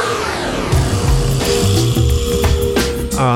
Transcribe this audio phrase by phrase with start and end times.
[0.00, 0.27] А,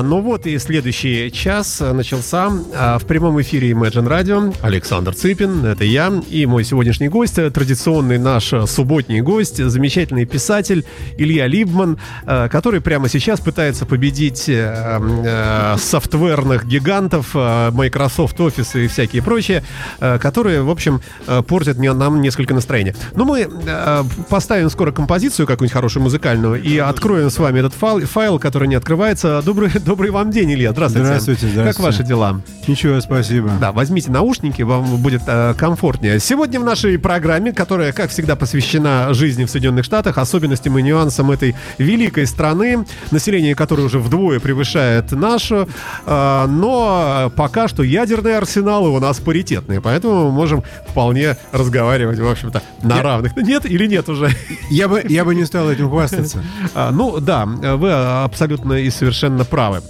[0.03, 4.55] ну вот и следующий час начался а, в прямом эфире Imagine Radio.
[4.63, 10.85] Александр Цыпин, это я, и мой сегодняшний гость, традиционный наш субботний гость, замечательный писатель
[11.17, 18.85] Илья Либман, а, который прямо сейчас пытается победить а, а, софтверных гигантов, а, Microsoft Office
[18.85, 19.63] и всякие прочие,
[19.99, 21.01] которые, в общем,
[21.47, 22.95] портят нам несколько настроения.
[23.15, 28.01] Но мы а, поставим скоро композицию какую-нибудь хорошую музыкальную и откроем с вами этот файл,
[28.07, 29.43] файл который не открывается.
[29.45, 30.73] Добрый Добрый вам день, Илья.
[30.73, 31.07] Здравствуйте.
[31.07, 31.77] Здравствуйте, здравствуйте.
[31.77, 32.41] Как ваши дела?
[32.67, 33.51] Ничего, спасибо.
[33.61, 36.21] Да, возьмите наушники, вам будет э, комфортнее.
[36.21, 41.31] Сегодня в нашей программе, которая, как всегда, посвящена жизни в Соединенных Штатах, особенностям и нюансам
[41.31, 45.69] этой великой страны, население которой уже вдвое превышает нашу,
[46.07, 52.29] э, но пока что ядерные арсеналы у нас паритетные, поэтому мы можем вполне разговаривать, в
[52.29, 53.03] общем-то, на я...
[53.03, 53.37] равных.
[53.37, 54.31] Нет или нет уже?
[54.71, 56.43] Я бы, я бы не стал этим хвастаться.
[56.75, 59.82] А, ну да, вы абсолютно и совершенно правы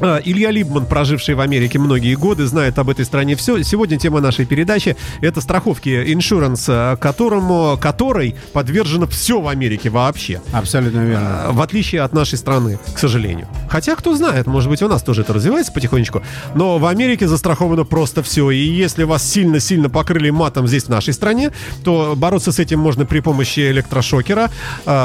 [0.00, 3.62] Илья Либман, проживший в Америке многие годы, знает об этой стране все.
[3.62, 10.40] Сегодня тема нашей передачи– это страховки иншуранс, а, которому, которой подвержено все в Америке вообще.
[10.52, 11.44] Абсолютно верно.
[11.44, 13.46] А, в отличие от нашей страны, к сожалению.
[13.68, 16.22] Хотя, кто знает, может быть, у нас тоже это развивается потихонечку.
[16.54, 18.50] Но в Америке застраховано просто все.
[18.50, 21.52] И если вас сильно-сильно покрыли матом здесь, в нашей стране,
[21.84, 24.50] то бороться с этим можно при помощи электрошокера,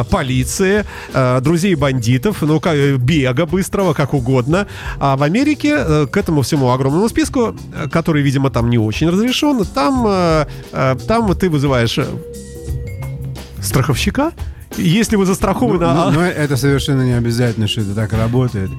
[0.10, 0.86] полиции,
[1.42, 2.60] друзей бандитов, ну,
[2.98, 4.66] бега быстрого, как угодно–
[5.00, 9.10] а в Америке э, к этому всему огромному списку, э, который, видимо, там не очень
[9.10, 10.46] разрешен, там, э,
[11.08, 12.00] там ты вызываешь
[13.62, 14.32] страховщика,
[14.78, 15.80] если вы застрахованы...
[15.80, 18.70] Ну, ну, но это совершенно не обязательно, что это так работает.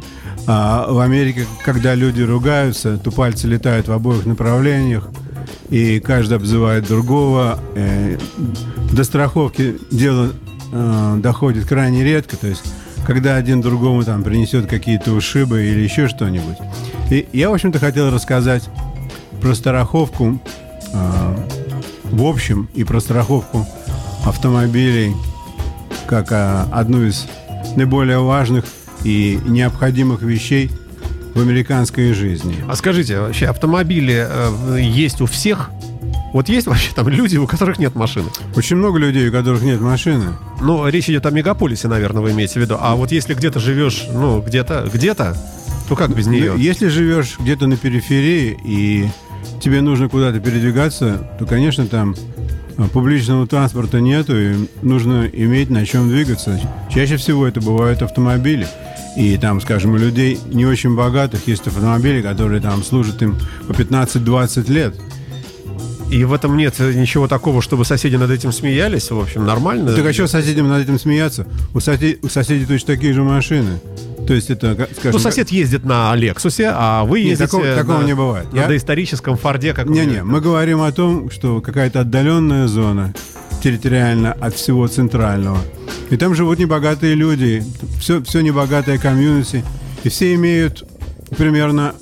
[0.46, 5.08] А в Америке, когда люди ругаются, то пальцы летают в обоих направлениях,
[5.68, 7.58] и каждый обзывает другого.
[8.92, 10.30] До страховки дело
[11.16, 12.62] доходит крайне редко, то есть
[13.08, 16.58] когда один другому там принесет какие-то ушибы или еще что-нибудь.
[17.10, 18.68] И я, в общем-то, хотел рассказать
[19.40, 20.38] про страховку
[20.92, 21.36] э,
[22.04, 23.66] в общем и про страховку
[24.26, 25.14] автомобилей
[26.06, 27.26] как э, одну из
[27.76, 28.66] наиболее важных
[29.04, 30.70] и необходимых вещей
[31.34, 32.56] в американской жизни.
[32.68, 35.70] А скажите, вообще автомобили э, есть у всех?
[36.32, 38.28] Вот есть вообще там люди, у которых нет машины?
[38.54, 40.36] Очень много людей, у которых нет машины.
[40.60, 42.76] Ну, речь идет о мегаполисе, наверное, вы имеете в виду.
[42.78, 45.36] А вот если где-то живешь, ну, где-то, где-то,
[45.88, 46.52] то как без нее?
[46.52, 49.08] Ну, если живешь где-то на периферии и
[49.62, 52.14] тебе нужно куда-то передвигаться, то, конечно, там
[52.76, 56.60] а, публичного транспорта нету, и нужно иметь на чем двигаться.
[56.92, 58.68] Чаще всего это бывают автомобили.
[59.16, 63.72] И там, скажем, у людей не очень богатых есть автомобили, которые там служат им по
[63.72, 64.94] 15-20 лет.
[66.10, 69.10] И в этом нет ничего такого, чтобы соседи над этим смеялись.
[69.10, 69.92] В общем, нормально.
[69.94, 71.46] Так а что соседям над этим смеяться?
[71.74, 72.24] У, сосед...
[72.24, 73.78] у соседей точно такие же машины.
[74.26, 75.12] То есть это, скажем...
[75.12, 78.52] Ну, сосед ездит на Лексусе, а вы ездите Нет, такого, такого на, не бывает.
[78.52, 78.66] на Я...
[78.68, 79.74] доисторическом Форде.
[79.74, 83.14] Как Не-не, мы говорим о том, что какая-то отдаленная зона
[83.62, 85.58] территориально от всего центрального.
[86.10, 87.62] И там живут небогатые люди,
[88.00, 89.64] все, все небогатое комьюнити,
[90.04, 90.84] и все имеют
[91.36, 91.94] примерно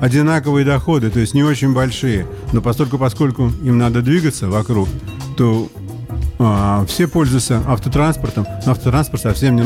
[0.00, 4.88] одинаковые доходы, то есть не очень большие, но поскольку, поскольку им надо двигаться вокруг,
[5.36, 5.68] то
[6.38, 9.64] а, все пользуются автотранспортом, автотранспорт совсем не,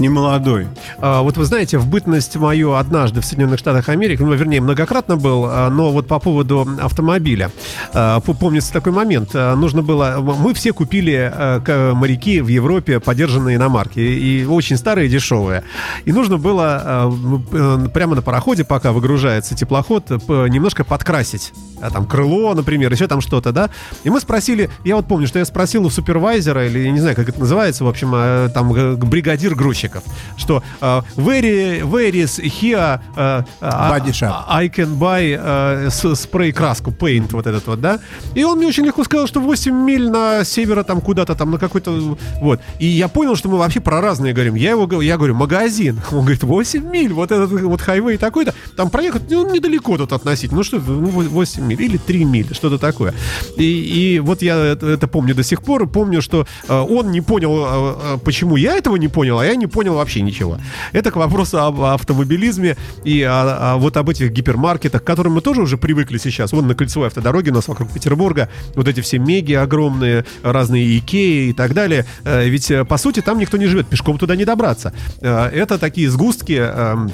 [0.00, 0.66] не молодой.
[0.98, 5.16] А, вот вы знаете, в бытность мою однажды в Соединенных Штатах Америки, ну, вернее, многократно
[5.16, 7.50] был, а, но вот по поводу автомобиля.
[7.92, 9.30] А, помнится такой момент.
[9.34, 10.18] А, нужно было...
[10.20, 15.64] Мы все купили а, моряки в Европе подержанные иномарки, и очень старые, дешевые.
[16.04, 21.52] И нужно было а, прямо на пароходе, пока выгружается теплоход, немножко подкрасить.
[21.80, 23.70] А, там крыло, например, еще там что-то, да?
[24.04, 27.14] И мы спросили, я вот помню, что я спросил у супервайзера, или я не знаю,
[27.14, 30.02] как это называется, в общем, а, там бригадир грузчик, заказчиков,
[30.36, 34.44] что uh, very, very is here uh, Body shop.
[34.48, 38.00] I can buy uh, спрей краску, paint вот этот вот, да?
[38.34, 41.58] И он мне очень легко сказал, что 8 миль на севера там куда-то там на
[41.58, 42.60] какой-то вот.
[42.78, 44.54] И я понял, что мы вообще про разные говорим.
[44.54, 46.00] Я его я говорю, магазин.
[46.12, 48.54] Он говорит, 8 миль, вот этот вот хайвей такой-то.
[48.76, 50.58] Там проехать ну, недалеко тут относительно.
[50.58, 53.14] Ну что, ну, 8 миль или 3 мили, что-то такое.
[53.56, 55.86] И, и вот я это, это помню до сих пор.
[55.86, 59.66] Помню, что э, он не понял, э, почему я этого не понял, а я не
[59.74, 60.58] понял вообще ничего.
[60.92, 65.40] Это к вопросу об автомобилизме и о, о, вот об этих гипермаркетах, к которым мы
[65.40, 66.52] тоже уже привыкли сейчас.
[66.52, 71.48] Вон на кольцевой автодороге у нас вокруг Петербурга вот эти все меги огромные, разные Икеи
[71.48, 72.06] и так далее.
[72.24, 74.92] Э, ведь, э, по сути, там никто не живет, пешком туда не добраться.
[75.20, 77.10] Э, это такие сгустки эм,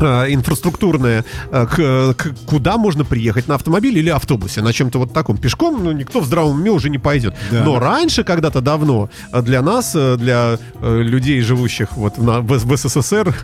[0.00, 5.36] инфраструктурные, к, к, куда можно приехать на автомобиле или автобусе, на чем-то вот таком.
[5.36, 7.34] Пешком ну, никто в здравом уме уже не пойдет.
[7.52, 7.62] Да.
[7.62, 13.34] Но раньше, когда-то давно, для нас, для людей, живущих вот в, в, в СССР,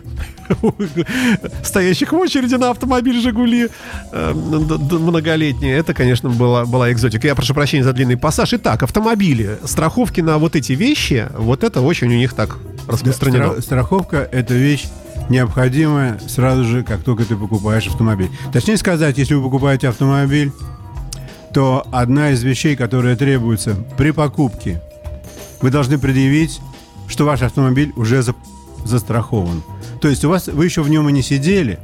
[1.63, 3.69] стоящих в очереди на автомобиль «Жигули»
[4.11, 7.27] многолетние, это, конечно, была, была экзотика.
[7.27, 8.53] Я прошу прощения за длинный пассаж.
[8.53, 12.57] Итак, автомобили, страховки на вот эти вещи, вот это очень у них так
[12.87, 13.55] распространено.
[13.55, 14.85] Да, страховка— это вещь
[15.29, 18.29] необходимая сразу же, как только ты покупаешь автомобиль.
[18.51, 20.51] Точнее сказать, если вы покупаете автомобиль,
[21.53, 24.81] то одна из вещей, которая требуется при покупке,
[25.61, 26.59] вы должны предъявить,
[27.11, 28.33] что ваш автомобиль уже за,
[28.85, 29.61] застрахован.
[30.01, 31.79] То есть у вас вы еще в нем и не сидели,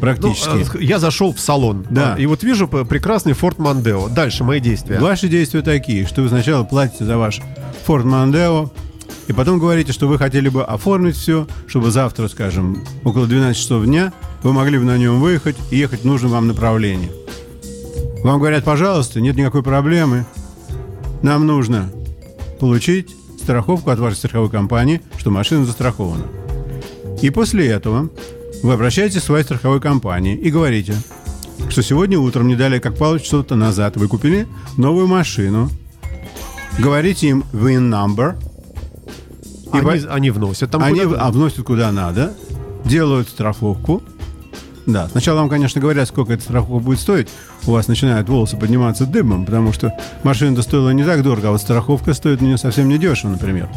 [0.00, 0.66] практически.
[0.74, 1.86] Ну, я зашел в салон.
[1.90, 2.16] Да.
[2.18, 4.12] И вот вижу прекрасный Ford Mondeo.
[4.12, 4.98] Дальше мои действия.
[4.98, 7.40] Ваши действия такие, что вы сначала платите за ваш
[7.86, 8.70] Ford Mondeo,
[9.26, 13.84] и потом говорите, что вы хотели бы оформить все, чтобы завтра, скажем, около 12 часов
[13.84, 14.12] дня
[14.42, 17.10] вы могли бы на нем выехать и ехать в нужном вам направлении.
[18.24, 20.24] Вам говорят, пожалуйста, нет никакой проблемы.
[21.22, 21.90] Нам нужно
[22.58, 23.14] получить
[23.48, 26.26] страховку от вашей страховой компании, что машина застрахована.
[27.22, 28.10] И после этого
[28.62, 30.94] вы обращаетесь к своей страховой компании и говорите,
[31.70, 34.46] что сегодня утром, не далее как пару часов назад, вы купили
[34.76, 35.70] новую машину,
[36.78, 38.36] говорите им VIN number.
[39.72, 40.06] И они, вы...
[40.10, 42.34] они вносят там Они куда а, вносят куда надо,
[42.84, 44.02] делают страховку.
[44.88, 47.28] Да, сначала вам, конечно, говорят, сколько эта страховка будет стоить.
[47.66, 49.92] У вас начинают волосы подниматься дымом, потому что
[50.22, 53.68] машина-то стоила не так дорого, а вот страховка стоит мне совсем не дешево, например.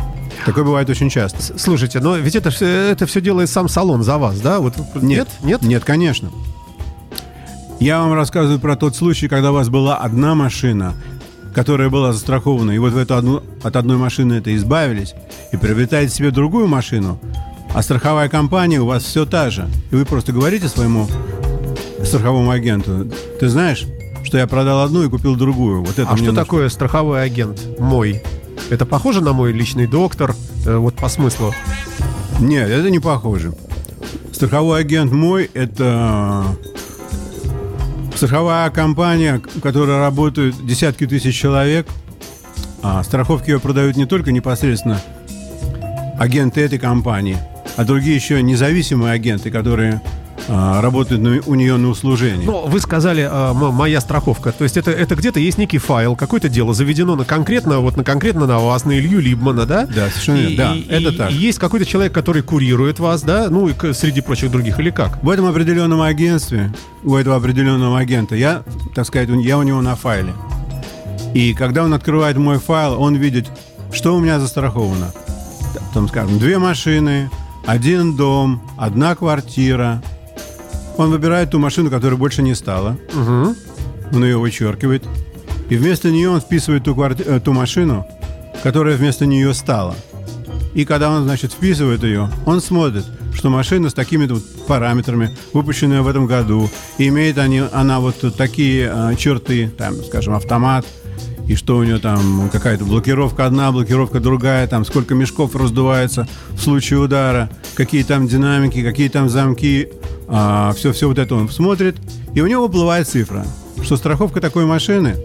[0.45, 1.59] Такое бывает очень часто.
[1.59, 4.59] Слушайте, но ведь это, это все делает сам салон за вас, да?
[4.59, 5.61] Вот, нет, нет?
[5.63, 6.31] Нет, конечно.
[7.81, 10.93] Я вам рассказываю про тот случай, когда у вас была одна машина,
[11.53, 15.13] которая была застрахована, и вот в эту одну, от одной машины это избавились,
[15.51, 17.19] и приобретаете себе другую машину,
[17.73, 19.67] а страховая компания у вас все та же.
[19.91, 21.07] И вы просто говорите своему
[22.03, 23.07] страховому агенту,
[23.39, 23.85] ты знаешь,
[24.23, 25.81] что я продал одну и купил другую.
[25.81, 26.41] Вот это а что нужно.
[26.41, 28.21] такое страховой агент мой?
[28.69, 30.35] Это похоже на мой личный доктор,
[30.65, 31.53] э, вот по смыслу?
[32.39, 33.53] Нет, это не похоже.
[34.31, 36.45] Страховой агент мой– это
[38.15, 41.87] страховая компания, в которой работают десятки тысяч человек.
[42.83, 44.99] А страховки ее продают не только непосредственно
[46.17, 47.37] агенты этой компании,
[47.75, 50.01] а другие еще независимые агенты, которые
[50.47, 52.45] а, работает у нее на услужении.
[52.45, 54.51] Ну, вы сказали, а, моя страховка.
[54.51, 58.03] То есть это, это где-то есть некий файл, какое-то дело заведено на конкретно, вот на
[58.03, 59.85] конкретно на вас, на Илью Либмана, да?
[59.85, 61.31] Да, совершенно и, да, и, это и, так.
[61.31, 63.49] И есть какой-то человек, который курирует вас, да?
[63.49, 65.21] Ну, и среди прочих других, или как?
[65.23, 66.73] В этом определенном агентстве,
[67.03, 68.63] у этого определенного агента, я,
[68.95, 70.33] так сказать, я у него на файле.
[71.33, 73.47] И когда он открывает мой файл, он видит,
[73.93, 75.13] что у меня застраховано.
[75.93, 77.29] Там, скажем, две машины,
[77.65, 80.01] один дом, одна квартира,
[80.97, 82.97] он выбирает ту машину, которая больше не стала.
[83.13, 83.55] Угу.
[84.13, 85.03] Он ее вычеркивает.
[85.69, 87.23] И вместо нее он вписывает ту, кварти...
[87.25, 88.05] Э, ту машину,
[88.61, 89.95] которая вместо нее стала.
[90.73, 96.01] И когда он, значит, вписывает ее, он смотрит, что машина с такими вот параметрами, выпущенная
[96.01, 100.85] в этом году, и имеет они, она вот такие э, черты, там, скажем, автомат,
[101.51, 106.61] и что у нее там какая-то блокировка одна, блокировка другая, там сколько мешков раздувается в
[106.61, 109.89] случае удара, какие там динамики, какие там замки,
[110.29, 111.97] а, все, все вот это он смотрит,
[112.33, 113.45] и у него выплывает цифра,
[113.83, 115.17] что страховка такой машины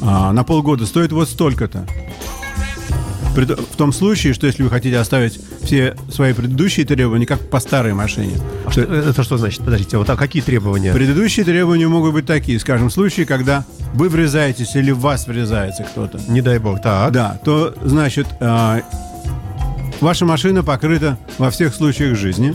[0.00, 1.84] а, на полгода стоит вот столько-то.
[3.46, 7.94] В том случае, что если вы хотите оставить все свои предыдущие требования, как по старой
[7.94, 8.34] машине.
[8.64, 9.64] А что, это что значит?
[9.64, 10.92] Подождите, вот а какие требования?
[10.92, 13.64] Предыдущие требования могут быть такие, скажем, в случае, когда
[13.94, 16.20] вы врезаетесь или в вас врезается кто-то.
[16.28, 17.12] Не дай бог, так.
[17.12, 18.80] Да, то, значит, э,
[20.00, 22.54] ваша машина покрыта во всех случаях жизни.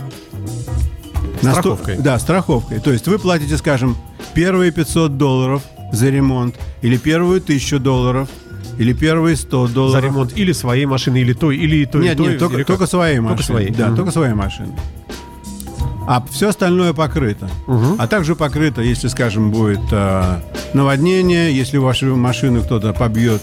[1.40, 1.94] Страховкой.
[1.94, 2.80] 100, да, страховкой.
[2.80, 3.96] То есть вы платите, скажем,
[4.34, 5.62] первые 500 долларов
[5.92, 8.28] за ремонт или первую 1000 долларов
[8.78, 10.02] или первые 100 долларов.
[10.02, 13.20] За ремонт или своей машины, или той, или той, Нет, той, нет, только, только своей
[13.20, 13.36] машины.
[13.36, 13.70] Только своей.
[13.70, 13.96] Да, mm-hmm.
[13.96, 14.74] только своей машины.
[16.06, 17.48] А все остальное покрыто.
[17.66, 17.96] Угу.
[17.98, 20.40] А также покрыто, если, скажем, будет э,
[20.74, 23.40] наводнение, если вашу машину кто-то побьет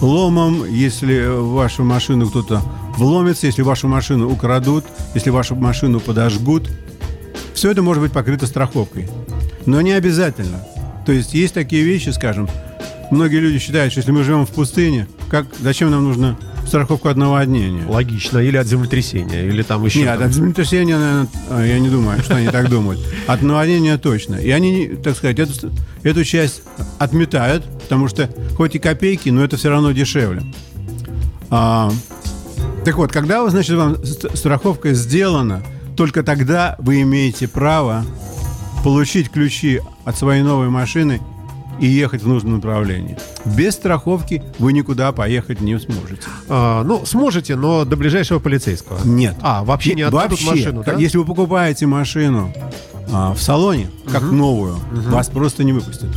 [0.00, 2.62] ломом, если вашу машину кто-то
[2.96, 6.68] вломится, если вашу машину украдут, если вашу машину подожгут.
[7.54, 9.08] Все это может быть покрыто страховкой.
[9.64, 10.66] Но не обязательно.
[11.06, 12.48] То есть есть такие вещи, скажем,
[13.14, 17.16] многие люди считают, что если мы живем в пустыне, как, зачем нам нужно страховку от
[17.16, 17.86] наводнения.
[17.86, 18.38] Логично.
[18.38, 20.00] Или от землетрясения, или там еще...
[20.00, 20.28] Нет, там...
[20.28, 23.00] от землетрясения, наверное, а, я не думаю, что они так думают.
[23.26, 24.36] От наводнения точно.
[24.36, 25.70] И они, так сказать, эту,
[26.02, 26.62] эту часть
[26.98, 30.42] отметают, потому что хоть и копейки, но это все равно дешевле.
[31.50, 31.90] А,
[32.84, 35.62] так вот, когда, значит, вам страховка сделана,
[35.96, 38.04] только тогда вы имеете право
[38.82, 41.20] получить ключи от своей новой машины
[41.80, 43.16] и ехать в нужном направлении.
[43.44, 46.22] Без страховки вы никуда поехать не сможете.
[46.48, 48.98] А, ну, сможете, но до ближайшего полицейского.
[49.04, 49.36] Нет.
[49.42, 50.94] А, вообще не отдадут вообще, машину, да?
[50.94, 52.52] Если вы покупаете машину
[53.12, 54.34] а, в салоне, как угу.
[54.34, 55.10] новую, угу.
[55.10, 56.10] вас просто не выпустят.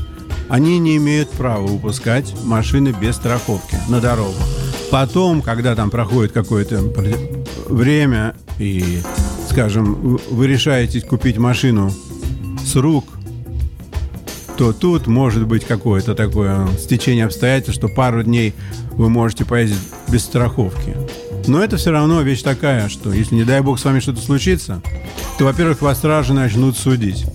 [0.50, 4.38] Они не имеют права выпускать машины без страховки на дорогу.
[4.92, 6.82] Потом, когда там проходит какое-то
[7.68, 9.02] время и,
[9.50, 11.92] скажем, вы решаете купить машину
[12.66, 13.06] с рук,
[14.58, 18.56] то тут может быть какое-то такое стечение обстоятельств, что пару дней
[18.92, 19.78] вы можете поездить
[20.10, 20.98] без страховки.
[21.46, 24.82] Но это все равно вещь такая, что если, не дай бог, с вами что-то случится,
[25.38, 27.26] то, во-первых, вас сразу начнут судить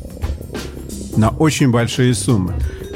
[1.17, 2.55] на очень большие суммы.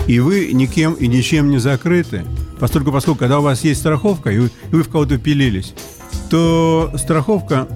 [0.08, 2.24] И вы никем и ничем не закрыты,
[2.58, 5.72] поскольку, поскольку когда у вас есть страховка, и вы, и вы в кого-то пилились,
[6.30, 7.68] то страховка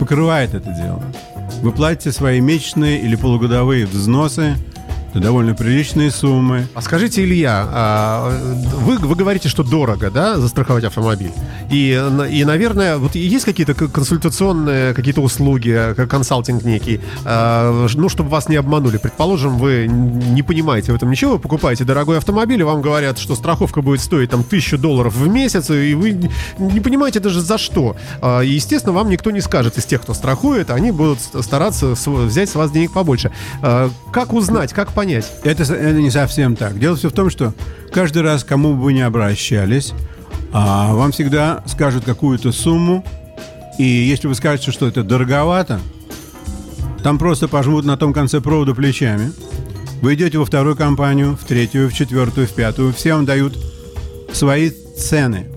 [0.00, 1.02] покрывает это дело.
[1.62, 4.56] Вы платите свои месячные или полугодовые взносы–
[5.20, 6.66] довольно приличные суммы.
[6.74, 8.30] А скажите, Илья, а,
[8.80, 11.32] вы, вы говорите, что дорого, да, застраховать автомобиль?
[11.70, 18.48] И, и, наверное, вот есть какие-то консультационные какие-то услуги, консалтинг некий, а, ну, чтобы вас
[18.48, 18.98] не обманули.
[18.98, 23.34] Предположим, вы не понимаете в этом ничего, вы покупаете дорогой автомобиль, и вам говорят, что
[23.34, 27.96] страховка будет стоить там тысячу долларов в месяц, и вы не понимаете даже за что.
[28.20, 32.50] А, и, естественно, вам никто не скажет из тех, кто страхует, они будут стараться взять
[32.50, 33.30] с вас денег побольше.
[33.60, 35.30] Как узнать, как понять, понять.
[35.42, 36.78] Это, это не совсем так.
[36.78, 37.52] Дело все в том, что
[37.92, 39.92] каждый раз, кому бы вы ни обращались,
[40.52, 43.04] а, вам всегда скажут какую-то сумму,
[43.78, 45.80] и если вы скажете, что это дороговато,
[47.02, 49.32] там просто пожмут на том конце провода плечами.
[50.00, 52.94] Вы идете во вторую компанию, в третью, в четвертую, в пятую.
[52.94, 53.58] Все вам дают
[54.32, 55.48] свои цены.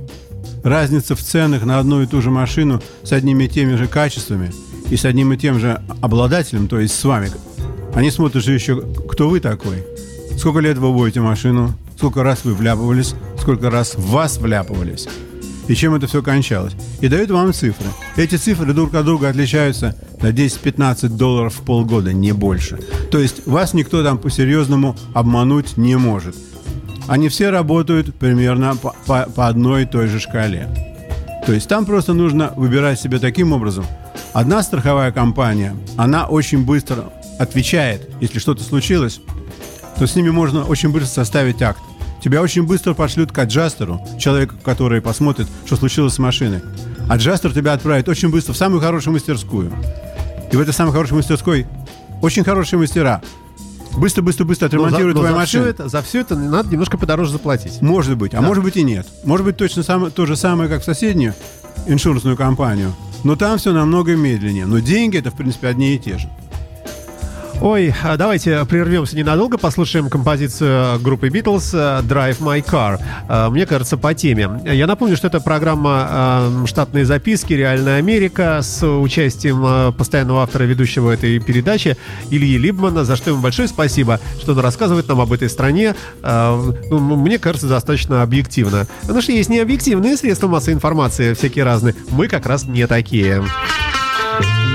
[0.63, 4.51] Разница в ценах на одну и ту же машину с одними и теми же качествами
[4.89, 7.29] и с одним и тем же обладателем, то есть с вами,
[7.93, 9.83] они смотрят же еще, кто вы такой,
[10.37, 15.07] сколько лет вы водите машину, сколько раз вы вляпывались, сколько раз вас вляпывались,
[15.67, 16.73] и чем это все кончалось.
[17.01, 17.87] И дают вам цифры.
[18.15, 22.79] Эти цифры друг от друга отличаются на 10-15 долларов в полгода, не больше.
[23.11, 26.35] То есть вас никто там по-серьезному обмануть не может.
[27.07, 30.67] Они все работают примерно по, по, по одной и той же шкале.
[31.45, 33.85] То есть там просто нужно выбирать себе таким образом.
[34.33, 37.05] Одна страховая компания, она очень быстро
[37.39, 39.21] отвечает, если что-то случилось,
[39.97, 41.81] то с ними можно очень быстро составить акт.
[42.23, 46.61] Тебя очень быстро пошлют к аджастеру, человеку, который посмотрит, что случилось с машиной.
[47.09, 49.71] Аджастер тебя отправит очень быстро в самую хорошую мастерскую.
[50.51, 51.67] И в этой самой хорошей мастерской
[52.21, 53.21] очень хорошие мастера.
[53.95, 55.63] Быстро, быстро, быстро отремонтируют но за, но твою за машину.
[55.63, 57.81] Все это, за все это надо немножко подороже заплатить.
[57.81, 58.47] Может быть, а да.
[58.47, 59.07] может быть и нет.
[59.23, 61.33] Может быть точно самое, то же самое, как в соседнюю
[61.87, 62.93] иншурансную компанию.
[63.23, 64.65] Но там все намного медленнее.
[64.65, 66.29] Но деньги это, в принципе, одни и те же.
[67.59, 72.99] Ой, а давайте прервемся ненадолго, послушаем композицию группы Beatles «Drive My Car».
[73.27, 74.61] А, мне кажется, по теме.
[74.63, 77.53] Я напомню, что это программа а, «Штатные записки.
[77.53, 81.97] Реальная Америка» с участием постоянного автора ведущего этой передачи
[82.29, 85.95] Ильи Либмана, за что ему большое спасибо, что он рассказывает нам об этой стране.
[86.21, 88.85] Ну, мне кажется, достаточно объективно.
[89.01, 91.95] Потому что есть необъективные средства массовой информации, всякие разные.
[92.11, 93.43] Мы как раз не такие.
[94.39, 94.66] Илья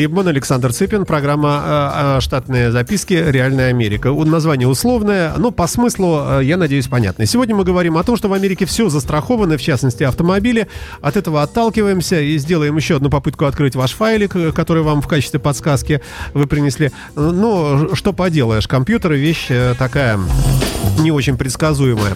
[0.00, 3.12] Либман, Александр Цыпин, программа э, «Штатные записки.
[3.12, 4.10] Реальная Америка».
[4.10, 7.26] Название условное, но по смыслу, я надеюсь, понятное.
[7.26, 10.68] Сегодня мы говорим о том, что в Америке все застраховано, в частности, автомобили.
[11.02, 15.38] От этого отталкиваемся и сделаем еще одну попытку открыть ваш файлик, который вам в качестве
[15.38, 16.00] подсказки
[16.32, 16.92] вы принесли.
[17.14, 20.18] Ну, что поделаешь, компьютер— вещь такая
[20.98, 22.14] не очень предсказуемая.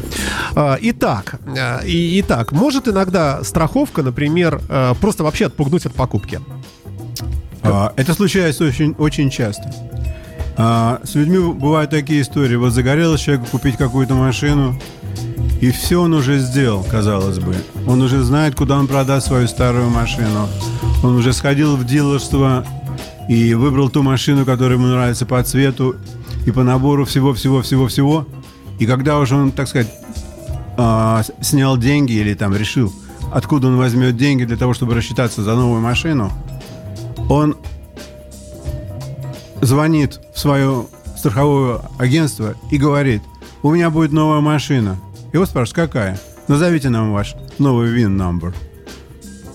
[0.55, 1.35] А, итак,
[1.85, 4.63] итак, может иногда страховка, например,
[5.03, 6.41] просто вообще отпугнуть от покупки?
[7.65, 9.73] А, это случается очень, очень часто.
[10.57, 12.57] А, с людьми бывают такие истории.
[12.57, 14.79] Вот загорелось человеку купить какую-то машину,
[15.61, 17.57] и все он уже сделал, казалось бы.
[17.87, 20.47] Он уже знает, куда он продаст свою старую машину.
[21.03, 22.67] Он уже сходил в дилерство
[23.29, 25.97] и выбрал ту машину, которая ему нравится по цвету
[26.47, 28.27] и по набору всего-всего-всего-всего.
[28.79, 29.89] И когда уже он, так сказать,
[30.77, 32.93] а, снял деньги или там решил,
[33.33, 36.31] откуда он возьмет деньги для того, чтобы рассчитаться за новую машину–
[37.29, 37.57] он
[39.63, 43.23] звонит в свое страховое агентство и говорит,
[43.63, 44.99] у меня будет новая машина.
[45.33, 46.21] Его спрашивают, какая?
[46.49, 48.55] Назовите нам ваш новый VIN number.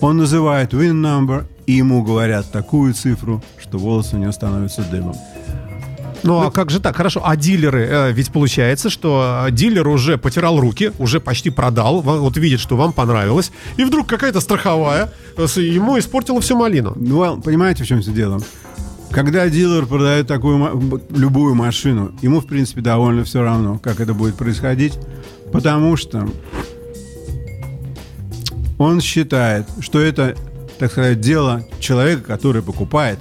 [0.00, 5.14] Он называет VIN number, и ему говорят такую цифру, что волосы у него становятся дымом.
[6.22, 6.96] Ну, а как же так?
[6.96, 12.00] Хорошо, а дилеры, э, ведь получается, что э, дилер уже потирал руки, уже почти продал,
[12.02, 16.92] вот видит, что вам понравилось, и вдруг какая-то страховая э, ему испортила всю малину.
[16.96, 18.40] Ну, понимаете, в чем все дело?
[19.10, 24.36] Когда дилер продает такую любую машину, ему, в принципе, довольно все равно, как это будет
[24.36, 24.98] происходить,
[25.52, 26.28] потому что
[28.78, 30.36] он считает, что это,
[30.78, 33.18] так сказать, дело человека, который покупает.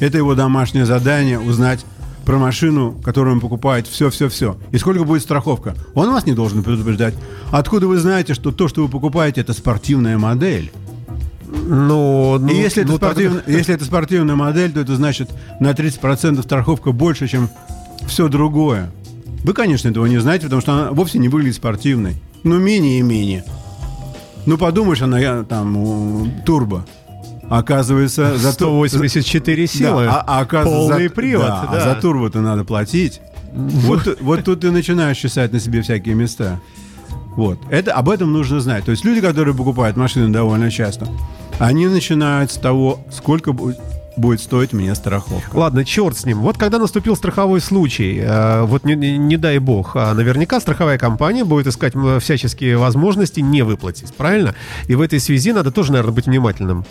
[0.00, 1.84] Это его домашнее задание узнать,
[2.30, 4.56] про машину, которую он покупает, все-все-все.
[4.70, 5.74] И сколько будет страховка?
[5.94, 7.12] Он вас не должен предупреждать.
[7.50, 10.70] Откуда вы знаете, что то, что вы покупаете, это спортивная модель?
[11.48, 13.34] Ну, ну, и если, ну, это спортив...
[13.34, 13.48] так...
[13.48, 17.48] если это спортивная модель, то это значит на 30% страховка больше, чем
[18.06, 18.92] все другое.
[19.42, 22.14] Вы, конечно, этого не знаете, потому что она вовсе не выглядит спортивной.
[22.44, 23.42] Ну, мини и мини.
[24.46, 26.86] Ну, подумаешь, она там турбо.
[27.50, 30.04] Оказывается, за 184 силы.
[30.04, 31.46] Да, а, а оказывается, полный за, привод.
[31.46, 31.78] Да, да.
[31.78, 33.20] А за турбо-то надо платить.
[33.52, 36.60] Вот, вот тут ты начинаешь чесать на себе всякие места.
[37.36, 37.58] Вот.
[37.68, 38.84] Это, об этом нужно знать.
[38.84, 41.08] То есть люди, которые покупают машины довольно часто,
[41.58, 43.78] они начинают с того, сколько будет
[44.16, 45.56] будет стоить мне страховка.
[45.56, 46.40] Ладно, черт с ним.
[46.40, 50.98] Вот когда наступил страховой случай, э, вот не, не, не дай бог, а наверняка страховая
[50.98, 54.54] компания будет искать всяческие возможности не выплатить, правильно?
[54.88, 56.84] И в этой связи надо тоже, наверное, быть внимательным.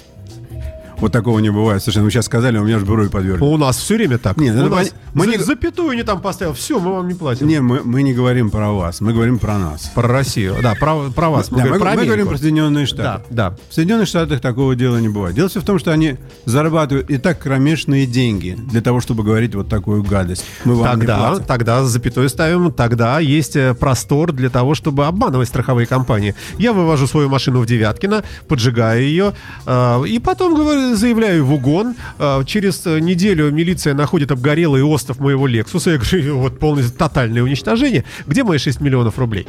[1.02, 1.82] Вот такого не бывает.
[1.82, 2.06] Совершенно.
[2.06, 3.42] Вы сейчас сказали, у меня же бровь подверли.
[3.42, 4.38] У нас все время так.
[4.38, 5.38] Нет, у это нас мы не...
[5.38, 6.54] запятую не там поставил.
[6.54, 7.48] Все, мы вам не платим.
[7.48, 9.92] Не, мы, мы не говорим про вас, мы говорим про нас.
[9.96, 11.52] Про Россию, да, про, про вас.
[11.52, 13.24] Мы, да, говорим, мы, про мы говорим про Соединенные Штаты.
[13.30, 13.58] Да, да.
[13.70, 15.36] В Соединенных Штатах такого дела не бывает.
[15.36, 19.56] Дело все в том, что они зарабатывают и так кромешные деньги для того, чтобы говорить
[19.56, 20.46] вот такую гадость.
[20.66, 21.46] Мы вам тогда, не платим.
[21.46, 26.36] Тогда запятую ставим, тогда есть э, простор для того, чтобы обманывать страховые компании.
[26.58, 29.34] Я вывожу свою машину в Девяткино, поджигаю ее,
[29.66, 31.96] э, и потом говорю, заявляю в угон.
[32.18, 35.92] А, через неделю милиция находит обгорелый остов моего Лексуса.
[35.92, 38.06] Я говорю, вот полностью тотальное уничтожение.
[38.26, 39.48] Где мои 6 миллионов рублей?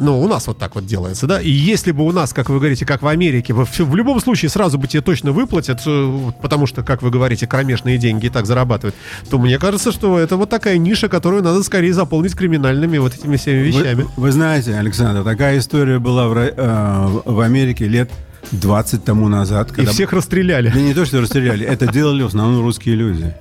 [0.00, 1.40] Ну, у нас вот так вот делается, да.
[1.40, 4.48] И если бы у нас, как вы говорите, как в Америке, в, в любом случае
[4.48, 8.46] сразу бы тебе точно выплатят, э, потому что, как вы говорите, кромешные деньги и так
[8.46, 8.94] зарабатывают,
[9.28, 13.36] то мне кажется, что это вот такая ниша, которую надо скорее заполнить криминальными вот этими
[13.36, 14.02] всеми вещами.
[14.02, 18.10] Вы, вы знаете, Александр, такая история была в, э, в Америке лет
[18.52, 19.72] 20 тому назад.
[19.72, 19.90] Когда...
[19.90, 20.70] И всех расстреляли.
[20.70, 23.34] Да не то, что расстреляли, это делали в основном русские люди.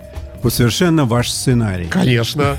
[0.44, 1.88] Вот совершенно ваш сценарий.
[1.88, 2.58] Конечно,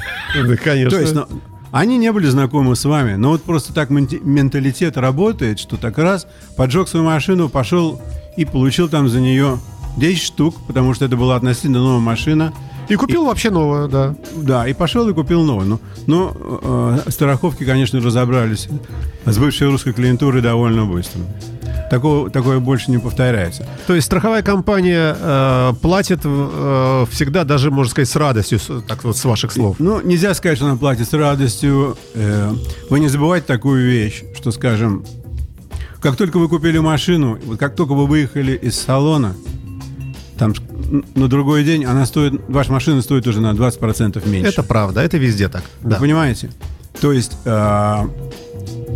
[0.63, 0.91] конечно.
[0.91, 1.27] То есть, ну,
[1.71, 6.27] они не были знакомы с вами, но вот просто так менталитет работает, что так раз
[6.57, 8.01] поджег свою машину, пошел
[8.37, 9.59] и получил там за нее
[9.97, 12.53] 10 штук, потому что это была относительно новая машина.
[12.89, 14.15] И купил и, вообще новую, да.
[14.37, 15.67] Да, и пошел и купил новую.
[15.67, 18.69] Но, но э, страховки, конечно, разобрались
[19.27, 21.21] с бывшей русской клиентурой довольно быстро.
[21.91, 23.67] Такого, такое больше не повторяется.
[23.87, 29.17] То есть страховая компания э, платит э, всегда, даже, можно сказать, с радостью, так вот
[29.17, 29.77] с ваших слов.
[29.79, 31.97] Ну, нельзя сказать, что она платит с радостью.
[32.15, 32.53] Э,
[32.91, 35.05] вы не забывайте такую вещь, что, скажем,
[36.01, 39.35] как только вы купили машину, вот как только вы выехали из салона,
[40.39, 40.55] там
[41.15, 44.51] на другой день она стоит, ваша машина стоит уже на 20% меньше.
[44.51, 45.65] Это правда, это везде так.
[45.81, 45.97] Вы да.
[45.97, 46.51] понимаете?
[47.01, 48.09] То есть э,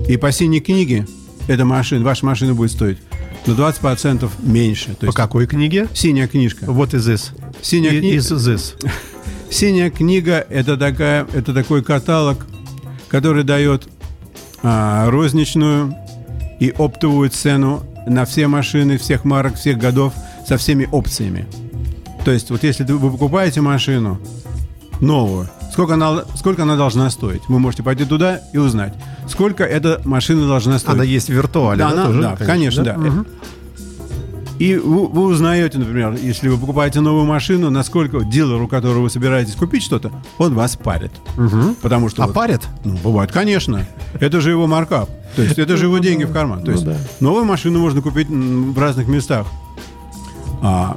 [0.09, 1.07] и по синей книге
[1.49, 2.99] эта машина, ваша машина будет стоить
[3.47, 4.95] на 20% меньше.
[4.95, 5.89] То есть, По какой книге?
[5.95, 6.71] Синяя книжка.
[6.71, 7.31] Вот из this.
[7.63, 8.17] Синяя книга.
[8.17, 8.75] Из this.
[9.51, 12.47] Синяя книга это такая, это такой каталог,
[13.09, 13.89] который дает
[14.63, 15.95] а, розничную
[16.61, 20.15] и оптовую цену на все машины всех марок, всех годов
[20.47, 21.47] со всеми опциями.
[22.25, 24.21] То есть вот если вы покупаете машину
[25.01, 27.43] новую, сколько она, сколько она должна стоить?
[27.49, 28.95] Вы можете пойти туда и узнать,
[29.29, 30.95] сколько эта машина должна стоить.
[30.95, 31.91] Она есть в виртуале, да?
[31.91, 32.95] да, она, тоже, да конечно, да.
[32.95, 33.27] Угу.
[34.59, 39.11] И вы, вы узнаете, например, если вы покупаете новую машину, насколько дилер, у которого вы
[39.11, 41.11] собираетесь купить что-то, он вас парит.
[41.37, 41.77] Угу.
[41.83, 42.23] Потому что...
[42.23, 42.61] А вот, парит?
[42.85, 43.85] Ну, бывает, конечно.
[44.21, 45.11] Это же его маркап.
[45.35, 46.63] То есть это же его деньги в карман.
[46.63, 46.99] То есть Ну да.
[47.19, 49.47] новую машину можно купить в разных местах.
[50.61, 50.97] А,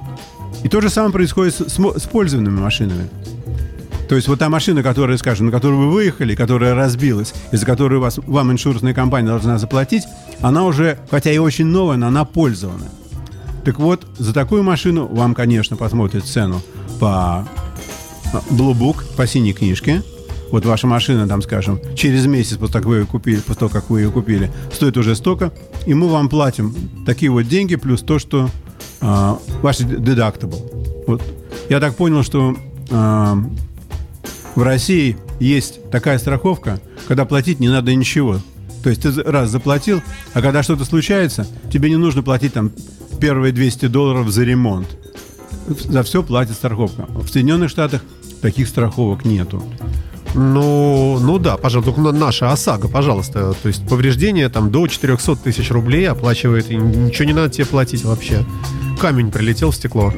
[0.63, 3.09] и то же самое происходит с, с пользованными машинами.
[4.07, 7.65] То есть вот та машина, которая, скажем, на которую вы выехали, которая разбилась, и за
[7.65, 10.03] которую вас, вам иншурсная компания должна заплатить,
[10.41, 12.91] она уже, хотя и очень новая, но она пользованная.
[13.63, 16.61] Так вот, за такую машину вам, конечно, посмотрят цену
[16.99, 17.47] по
[18.31, 20.03] а, Blue Book, по синей книжке.
[20.51, 23.69] Вот ваша машина, там, скажем, через месяц после того, как вы ее купили, после того,
[23.69, 25.51] как вы ее купили, стоит уже столько,
[25.87, 26.75] и мы вам платим
[27.07, 28.51] такие вот деньги, плюс то, что
[29.01, 31.03] а, ваш deductible.
[31.07, 31.23] Вот.
[31.67, 32.55] Я так понял, что
[32.91, 33.35] а,
[34.55, 38.39] в России есть такая страховка, когда платить не надо ничего.
[38.83, 40.01] То есть ты раз заплатил,
[40.33, 42.71] а когда что-то случается, тебе не нужно платить там
[43.19, 44.87] первые 200 долларов за ремонт.
[45.67, 47.05] За все платит страховка.
[47.09, 48.01] В Соединенных Штатах
[48.41, 49.63] таких страховок нету.
[50.35, 53.53] Ну, ну да, пожалуйста, только на- наша ОСАГО, пожалуйста.
[53.53, 58.03] То есть повреждение там до 400 тысяч рублей оплачивает, и ничего не надо тебе платить
[58.03, 58.45] вообще.
[58.99, 60.13] Камень прилетел в стекло.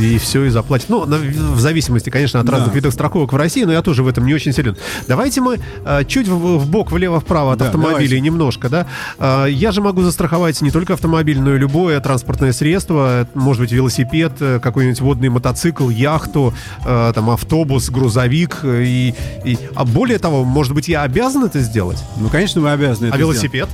[0.00, 0.88] И все, и заплатит.
[0.88, 2.52] Ну, в зависимости, конечно, от Да.
[2.52, 4.76] разных видов страховок в России, но я тоже в этом не очень силен.
[5.08, 8.20] Давайте мы э, чуть в, в бок, влево-вправо от Да, автомобилей давайте.
[8.20, 8.86] немножко, да.
[9.18, 13.22] Э, я же могу застраховать не только автомобиль, но и любое транспортное средство.
[13.22, 18.60] Это Может быть, велосипед, э, какой-нибудь водный мотоцикл, яхту, э, там, автобус, грузовик.
[18.62, 19.14] э, И,
[19.44, 19.58] и...
[19.74, 21.98] А более того, может быть, я обязан это сделать?
[22.16, 23.68] Ну, конечно, вы обязаны это а велосипед?
[23.68, 23.70] сделать.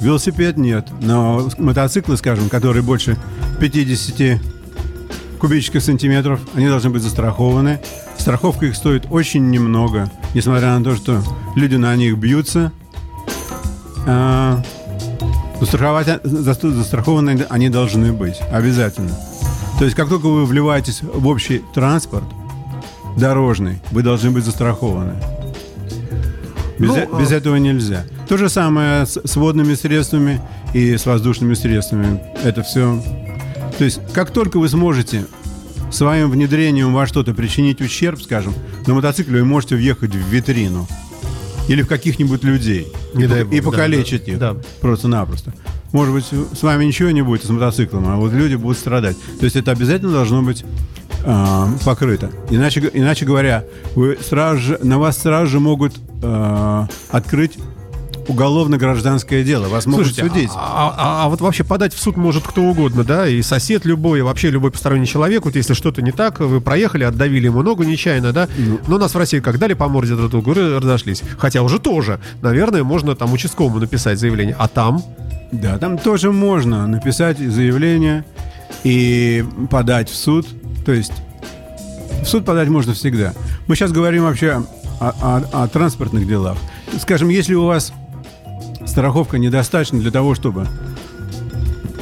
[0.00, 0.88] Велосипед нет.
[1.00, 3.16] Но мотоциклы, скажем, которые больше
[3.60, 4.40] 50
[5.38, 7.80] кубических сантиметров, они должны быть застрахованы.
[8.18, 11.22] Страховка их стоит очень немного, несмотря на то, что
[11.54, 12.72] люди на них бьются.
[14.06, 14.62] А,
[15.60, 19.16] застраховать, за- застрахованы они должны быть, обязательно.
[19.78, 22.24] То есть, как только вы вливаетесь в общий транспорт
[23.16, 25.14] дорожный, вы должны быть застрахованы.
[26.78, 28.04] Без, Ну, э- а- без этого нельзя.
[28.28, 30.40] То же самое с, с водными средствами
[30.72, 32.20] и с воздушными средствами.
[32.42, 33.02] Это все.
[33.78, 35.26] То есть, как только вы сможете
[35.90, 38.54] своим внедрением во что-то причинить ущерб, скажем,
[38.86, 40.86] на мотоцикле вы можете въехать в витрину
[41.68, 44.56] или в каких-нибудь людей Не и, дай и бог, да, покалечить да, их да.
[44.80, 45.54] просто-напросто.
[45.92, 49.16] Может быть, с вами ничего не будет с мотоциклом, а вот люди будут страдать.
[49.38, 50.64] То есть это обязательно должно быть
[51.24, 52.30] а, покрыто.
[52.50, 57.58] Иначе, иначе говоря, вы сразу же, на вас сразу же могут а, открыть
[58.28, 59.68] уголовно-гражданское дело.
[59.68, 60.50] Вас могут Слушайте, судить.
[60.54, 64.20] А, а- а вот вообще подать в суд может кто угодно, да, и сосед любой,
[64.20, 65.44] и вообще любой посторонний человек.
[65.44, 68.48] Вот если что-то не так, вы проехали, отдавили ему ногу нечаянно, да.
[68.56, 68.78] Ну.
[68.86, 71.22] Но нас в России как дали по морде друг другу, разошлись.
[71.38, 74.56] Хотя уже тоже, наверное, можно там участковому написать заявление.
[74.58, 75.02] А там
[75.52, 78.24] Да, там тоже можно написать заявление
[78.82, 80.46] и подать в суд.
[80.84, 81.12] То есть
[82.22, 83.32] в суд подать можно всегда.
[83.66, 84.64] Мы сейчас говорим вообще
[85.00, 85.08] о,
[85.52, 86.56] о- о транспортных делах.
[87.00, 87.92] Скажем, если у вас
[88.86, 90.66] страховка недостаточна для того, чтобы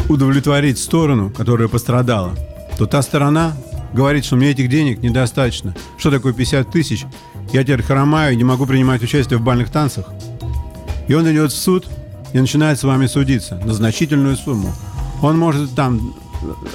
[0.09, 2.35] удовлетворить сторону, которая пострадала,
[2.79, 3.57] то та сторона
[3.93, 5.75] говорит, что мне этих денег недостаточно.
[5.97, 7.05] Что такое 50 тысяч?
[7.53, 10.07] Я теперь хромаю и не могу принимать участие в бальных танцах.
[11.09, 11.87] И он идет в суд
[12.33, 14.73] и начинает с вами судиться на значительную сумму.
[15.21, 16.15] Он может там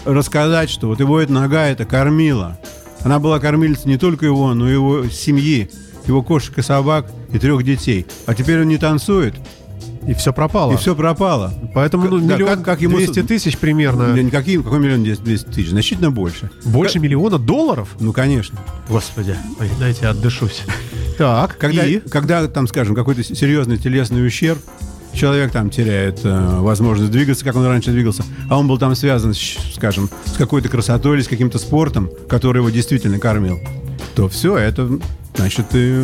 [0.06, 2.58] рассказать, что вот его эта нога это кормила.
[3.02, 5.70] Она была кормилицей не только его, но и его семьи,
[6.08, 8.06] его кошек и собак и трех детей.
[8.26, 9.36] А теперь он не танцует,
[10.08, 10.74] и все пропало.
[10.74, 11.54] и все пропало.
[11.74, 14.14] Поэтому ну, Да, миллион как- как ему 200 суд- тысяч примерно.
[14.14, 15.70] Да никакие, какой миллион 200 тысяч?
[15.70, 16.50] Значительно больше.
[16.64, 17.90] Больше миллиона долларов?
[18.00, 18.58] Ну, конечно.
[18.90, 20.64] Господи, ой, дайте отдышусь.
[21.18, 22.00] Так, Когда, и?
[22.00, 24.60] когда там, скажем, какой-то серьезный телесный ущерб,
[25.14, 29.34] человек там теряет э, возможность двигаться, как он раньше двигался, а он был там связан,
[29.34, 33.60] с, скажем, с какой-то красотой или с каким-то спортом, который его действительно кормил,
[34.16, 34.88] то все, это
[35.36, 36.04] значит, и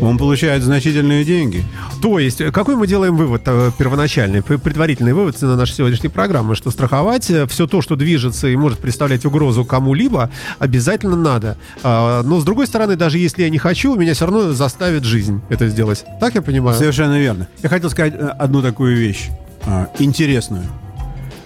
[0.00, 1.64] он получает значительные деньги.
[2.02, 6.54] То есть, э, какой мы делаем вывод э, первоначальный, предварительный вывод на нашей сегодняшней программы,
[6.54, 11.56] что страховать все то, что движется и может представлять угрозу кому-либо, обязательно надо.
[11.82, 15.40] А, Но, с другой стороны, даже если я не хочу, меня все равно заставит жизнь
[15.48, 16.04] это сделать.
[16.20, 16.76] Так я понимаю?
[16.76, 17.48] Совершенно верно.
[17.62, 19.28] Я хотел сказать э, одну такую вещь,
[19.64, 20.64] а, интересную.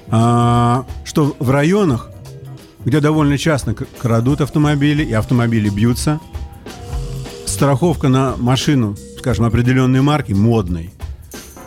[0.08, 2.10] А, Что в районах,
[2.84, 6.20] где довольно часто крадут автомобили и автомобили бьются,
[7.60, 10.94] страховка на машину, скажем, определенной марки, модной,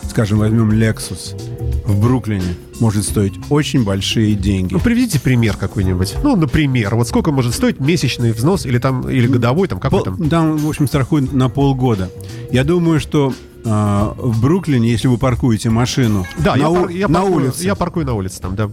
[0.09, 1.39] скажем, возьмем Lexus,
[1.85, 4.73] в Бруклине может стоить очень большие деньги.
[4.73, 6.15] Ну, приведите пример какой-нибудь.
[6.23, 10.15] Ну, например, вот сколько может стоить месячный взнос или там или годовой, там какой Пол-
[10.17, 10.29] там?
[10.29, 12.09] Там, в общем, страхуют на полгода.
[12.51, 13.31] Я думаю, что
[13.63, 17.63] а, в Бруклине, если вы паркуете машину Да, на, я, пар- я на паркую, улице,
[17.65, 18.67] я паркую на улице там, да.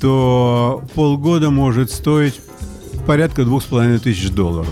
[0.00, 2.40] то полгода может стоить
[3.08, 4.68] порядка двух с половиной тысяч долларов.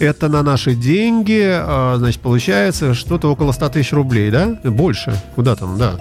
[0.00, 4.58] Это на наши деньги, а, значит, получается что-то около 100 тысяч рублей, да?
[4.64, 5.14] Больше.
[5.34, 5.96] Куда там, да.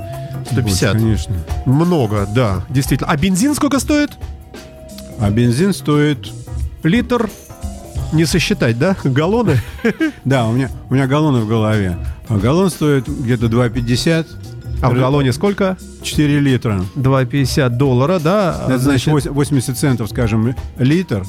[0.52, 0.94] 150.
[0.94, 1.36] Вот, конечно.
[1.66, 3.12] Много, да, действительно.
[3.12, 4.12] А бензин сколько стоит?
[5.20, 6.32] А бензин стоит...
[6.84, 7.30] Литр?
[8.14, 8.96] Не сосчитать, да?
[9.04, 9.60] Галлоны?
[10.26, 11.98] Да, у меня, у меня галлоны в голове.
[12.30, 14.28] А галлон стоит где-то 2,50.
[14.82, 15.76] А в галлоне сколько?
[16.04, 16.84] 4 литра.
[16.96, 18.66] 2,50 доллара, да?
[18.68, 21.26] Это значит 80 центов, скажем, литр.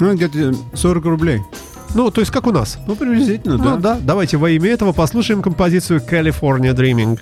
[0.00, 1.40] Ну, где-то 40 рублей.
[1.94, 2.78] Ну, то есть как у нас.
[2.86, 3.76] Ну, приблизительно, Ну, да.
[3.76, 3.98] да.
[4.00, 7.18] Давайте во имя этого послушаем композицию California Dreaming.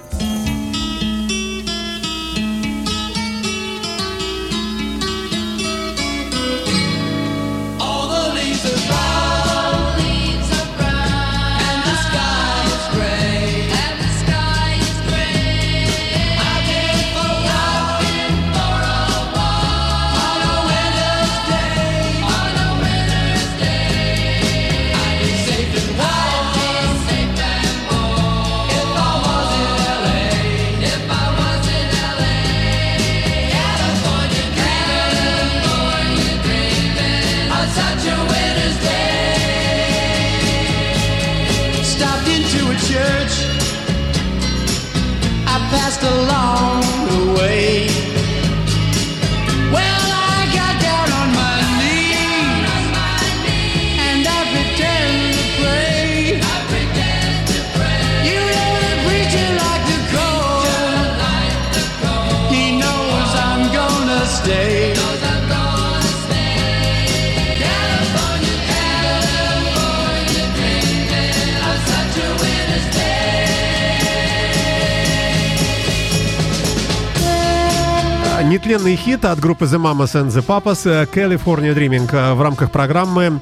[79.27, 83.41] Хит от группы The Mamas and the Papas э, California Dreaming э, в рамках программы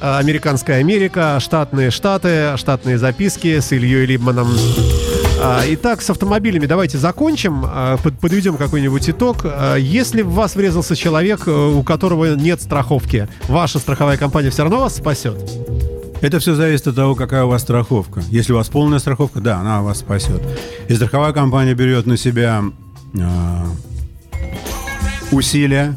[0.00, 4.48] э, «Американская Америка», «Штатные Штаты», «Штатные записки» с Ильей Либманом.
[5.68, 7.66] Итак, с автомобилями давайте закончим,
[8.02, 9.44] под- подведем какой-нибудь итог.
[9.78, 14.96] Если в вас врезался человек, у которого нет страховки, ваша страховая компания все равно вас
[14.96, 15.36] спасет?
[16.22, 18.22] Это все зависит от того, какая у вас страховка.
[18.30, 20.40] Если у вас полная страховка, да, она вас спасет.
[20.88, 22.64] И страховая компания берет на себя
[25.32, 25.96] усилия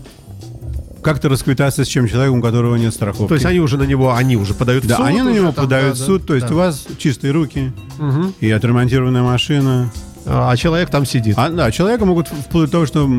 [1.01, 3.29] как-то расквитаться с чем человеком, у которого нет страховки.
[3.29, 5.05] То есть они уже на него, они уже подают в да, суд?
[5.05, 6.53] они на него там, подают да, в суд, да, то есть да.
[6.53, 8.33] у вас чистые руки Мгм.
[8.39, 9.91] и отремонтированная машина.
[10.25, 11.35] А человек там сидит.
[11.37, 13.09] А, да, человека могут вплоть до того, что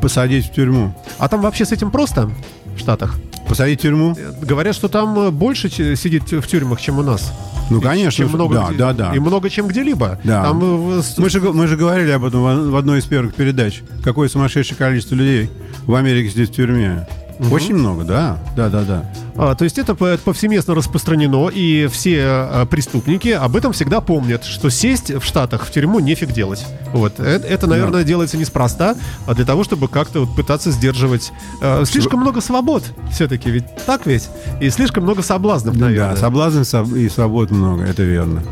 [0.00, 0.94] посадить в тюрьму.
[1.18, 2.30] А там вообще с этим просто
[2.74, 3.16] в Штатах?
[3.48, 4.16] Посадить в тюрьму?
[4.40, 7.32] Говорят, что там больше сидит в тюрьмах, чем у нас.
[7.70, 8.24] Ну, конечно.
[8.24, 9.12] чем много да, где- да, да.
[9.14, 10.18] И много чем где-либо.
[10.24, 10.42] Да.
[10.44, 10.60] Там
[10.98, 13.82] э, Мы же, мы же говорили об этом в одной из первых передач.
[14.04, 15.50] Какое сумасшедшее количество людей
[15.86, 17.06] в Америке сидит в тюрьме.
[17.50, 18.38] Очень много, да.
[18.56, 19.04] Да, да, да.
[19.36, 24.44] а, то есть это по- повсеместно распространено, и все э, преступники об этом всегда помнят,
[24.44, 26.64] что сесть в Штатах в тюрьму нефиг делать.
[26.92, 27.14] Вот.
[27.18, 31.32] Э- Это, наверное, делается неспроста, а для того, чтобы как-то вот пытаться сдерживать.
[31.60, 34.28] э, слишком много свобод все-таки, ведь так ведь?
[34.60, 36.14] И слишком много соблазнов, наверное.
[36.14, 38.42] Да, соблазн соб- и свобод много, это верно.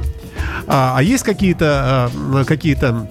[0.66, 3.06] А, а есть какие-то а, какие-то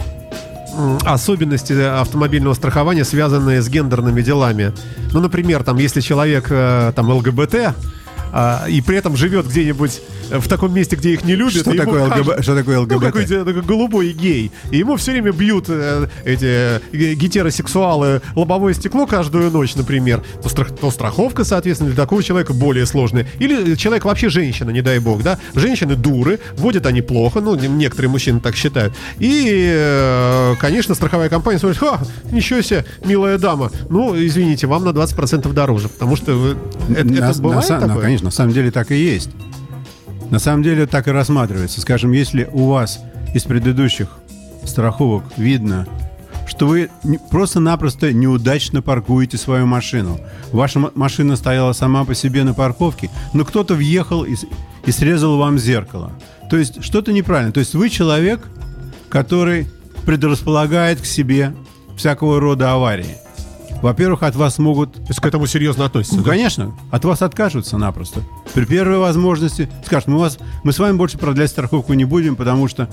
[1.06, 4.74] особенности автомобильного страхования, связанные с гендерными делами?
[5.12, 7.76] Ну, например, там, если человек э, там ЛГБТ,
[8.32, 11.62] а, и при этом живет где-нибудь в таком месте, где их не любят.
[11.62, 12.42] Что такое ЛГБ?
[12.44, 13.02] Что такое Ну, ЛГБТ?
[13.02, 14.52] какой-то такой голубой гей.
[14.72, 20.22] И ему все время бьют э, эти э, гетеросексуалы лобовое стекло каждую ночь, например.
[20.44, 23.28] То, страх- то страховка, соответственно, для такого человека более сложная.
[23.40, 25.40] Или человек вообще женщина, не дай бог, да?
[25.56, 28.94] Женщины дуры, водят они плохо, ну, не- некоторые мужчины так считают.
[29.20, 32.00] И, э, конечно, страховая компания смотрит, ха,
[32.32, 33.72] ничего себе, милая дама.
[33.90, 36.58] Ну, извините, вам на 20% дороже, потому что вы-
[36.96, 38.02] это, На- это на бывает са- ну, такое?
[38.04, 39.30] конечно, на самом деле так и есть.
[40.30, 41.82] На самом деле так и рассматривается.
[41.82, 43.00] Скажем, если у вас
[43.34, 44.18] из предыдущих
[44.64, 45.88] страховок видно,
[46.46, 46.90] что вы
[47.30, 50.20] просто-напросто неудачно паркуете свою машину.
[50.52, 54.36] Ваша машина стояла сама по себе на парковке, но кто-то въехал и,
[54.86, 56.12] и срезал вам зеркало.
[56.50, 57.52] То есть что-то неправильно.
[57.52, 58.48] То есть вы человек,
[59.10, 59.68] который
[60.06, 61.54] предрасполагает к себе
[61.96, 63.18] всякого рода аварии.
[63.82, 66.18] Во-первых, от вас могут То есть к этому серьезно относятся?
[66.18, 66.32] ну, да?
[66.32, 68.22] конечно, от вас откажутся напросто.
[68.54, 72.68] При первой возможности скажут, мы, вас, мы с вами больше продлять страховку не будем, потому
[72.68, 72.90] что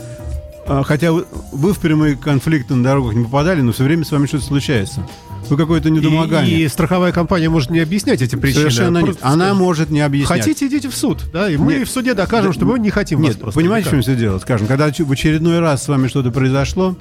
[0.66, 4.11] а, хотя вы, вы в прямые конфликты на дорогах не попадали, но все время с
[4.11, 5.07] вами что-то случается.
[5.49, 6.59] Вы какое-то недомогание.
[6.59, 8.62] И, и страховая компания может не объяснять эти причины.
[8.62, 9.18] Совершенно а нет.
[9.20, 10.40] Она сказать, может не объяснять.
[10.40, 11.88] Хотите, идите в суд, да, и мы Нет.
[11.88, 13.61] в суде докажем, что мы не хотим вас Нет, просто.
[13.61, 14.40] понимаете, в чем все дело?
[14.40, 16.96] Скажем, когда в очередной раз с вами что-то произошло,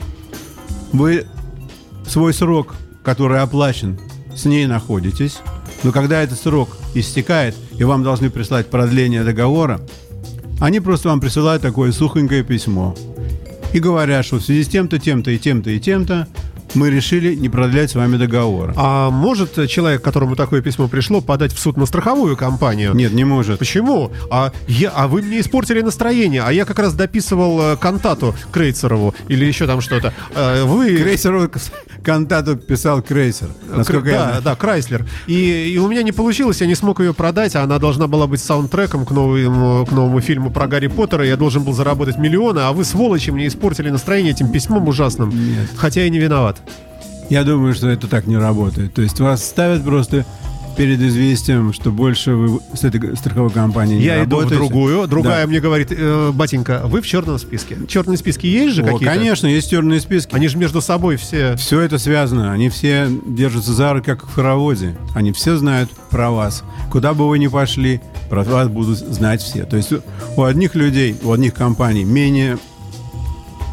[0.92, 1.26] вы
[2.08, 4.00] свой срок, который оплачен,
[4.36, 5.38] с ней находитесь,
[5.84, 9.80] но когда этот срок истекает, и вам должны прислать продление договора,
[10.60, 12.96] они просто вам присылают такое сухонькое письмо.
[13.74, 16.28] И говорят, что в связи с тем-то, тем-то и тем-то и тем-то
[16.76, 18.74] мы решили не продлять с вами договора.
[18.76, 22.94] А может человек, которому такое письмо пришло, подать в суд на страховую компанию?
[22.94, 23.60] Нет, не может.
[23.60, 24.12] Почему?
[24.30, 29.16] А, я, а вы мне испортили настроение, а я как раз дописывал э, кантату Крейцерову
[29.28, 30.14] или еще там что-то.
[30.36, 30.98] Э, вы...
[30.98, 31.50] Крейсеру
[32.04, 33.50] кантату писал Крейсер.
[33.70, 35.06] Насколько Кр- я да, да, Крайслер.
[35.28, 38.28] И, и у меня не получилось, я не смог ее продать, а она должна была
[38.28, 41.26] быть саундтреком к новому, к новому фильму про Гарри Поттера.
[41.26, 45.30] Я должен был заработать миллионы, а вы, сволочи, мне испортили настроение этим письмом ужасным.
[45.30, 45.70] Нет.
[45.76, 46.62] Хотя я не виноват.
[47.30, 48.94] Я думаю, что это так не работает.
[48.94, 50.26] То есть вас ставят просто
[50.78, 54.56] перед известием, что больше вы с этой страховой компанией не я иду в работаете.
[54.56, 55.48] другую, другая Да.
[55.50, 57.78] мне говорит, «Э, батенька, вы в черном списке.
[57.88, 59.06] Черные списки есть же О, какие-то?
[59.06, 60.36] конечно, есть черные списки.
[60.36, 61.56] Они же между собой все...
[61.56, 62.52] Все это связано.
[62.52, 64.98] Они все держатся за руки, как в хороводе.
[65.16, 66.64] Они все знают про вас.
[66.92, 69.64] Куда бы вы ни пошли, про вас будут знать все.
[69.64, 70.02] То есть у-
[70.36, 72.58] у одних людей, у одних компаний менее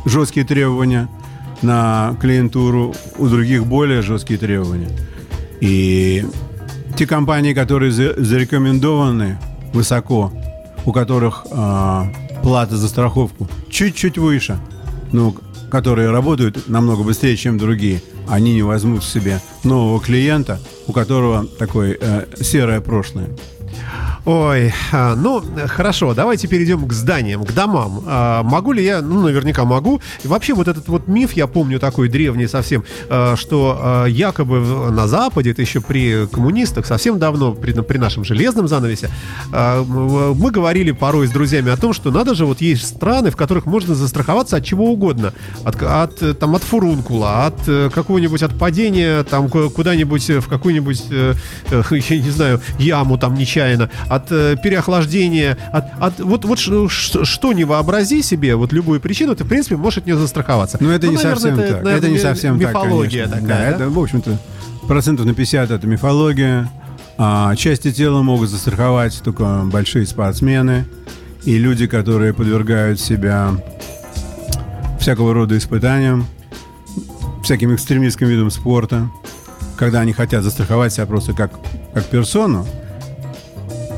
[0.04, 1.08] жесткие требования
[1.62, 4.90] на клиентуру, у других более жесткие требования.
[5.60, 6.24] И
[6.96, 9.38] те компании, которые за- зарекомендованы
[9.72, 10.32] высоко,
[10.84, 14.58] у которых а, плата за страховку чуть-чуть выше,
[15.12, 15.34] ну,
[15.70, 21.96] которые работают намного быстрее, чем другие, они не возьмут себе нового клиента, у которого такое
[21.98, 23.28] э, серое прошлое.
[24.24, 28.04] Ой, а, ну, хорошо, давайте перейдем к зданиям, к домам.
[28.06, 30.00] А, могу ли я, ну, наверняка могу.
[30.22, 34.60] И вообще вот этот вот миф, я помню такой древний совсем, а, что якобы
[34.92, 39.10] на Западе, это еще при коммунистах, совсем давно, при, при нашем железном занавесе,
[39.50, 43.66] мы говорили порой с друзьями о том, что надо же, вот есть страны, в которых
[43.66, 45.32] можно застраховаться от чего угодно.
[45.64, 50.48] От, от, там, от фурункула, от э, какого-нибудь от падения там ку- куда-нибудь э, в
[50.48, 51.34] какую-нибудь, э,
[51.90, 57.24] я не знаю, яму там нечаянно, от э, переохлаждения, от, от вот, вот ш- ш-
[57.24, 60.76] что не вообрази себе, вот любую причину, ты, в принципе, можешь от нее застраховаться.
[60.80, 61.66] Но это Ну, не наверное, совсем так.
[61.70, 63.48] наверное, это не совсем мифология так, конечно.
[63.48, 63.84] такая, да, да?
[63.84, 64.38] это, в общем-то,
[64.86, 66.70] процентов на 50 это мифология.
[67.18, 70.86] А части тела могут застраховать только большие спортсмены
[71.44, 73.50] и люди, которые подвергают себя
[74.98, 76.26] всякого рода испытаниям,
[77.44, 79.08] всяким экстремистским видам спорта,
[79.76, 81.52] когда они хотят застраховать себя просто как,
[81.92, 82.66] как персону,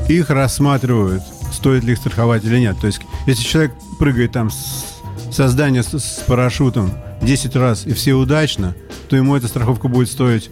[0.07, 2.77] их рассматривают, стоит ли их страховать или нет.
[2.79, 4.85] То есть, если человек прыгает там с,
[5.31, 6.91] со здания с, с парашютом
[7.21, 8.75] 10 раз и все удачно,
[9.09, 10.49] то ему эта страховка будет стоить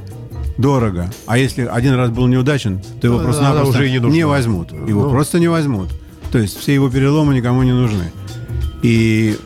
[0.58, 1.12] дорого.
[1.26, 4.28] А если один раз был неудачен, то его Ну, просто уже не нужна.
[4.28, 4.72] возьмут.
[4.72, 5.10] Его Ну.
[5.10, 5.90] просто не возьмут.
[6.32, 8.12] То есть все его переломы никому не нужны.
[8.82, 9.38] И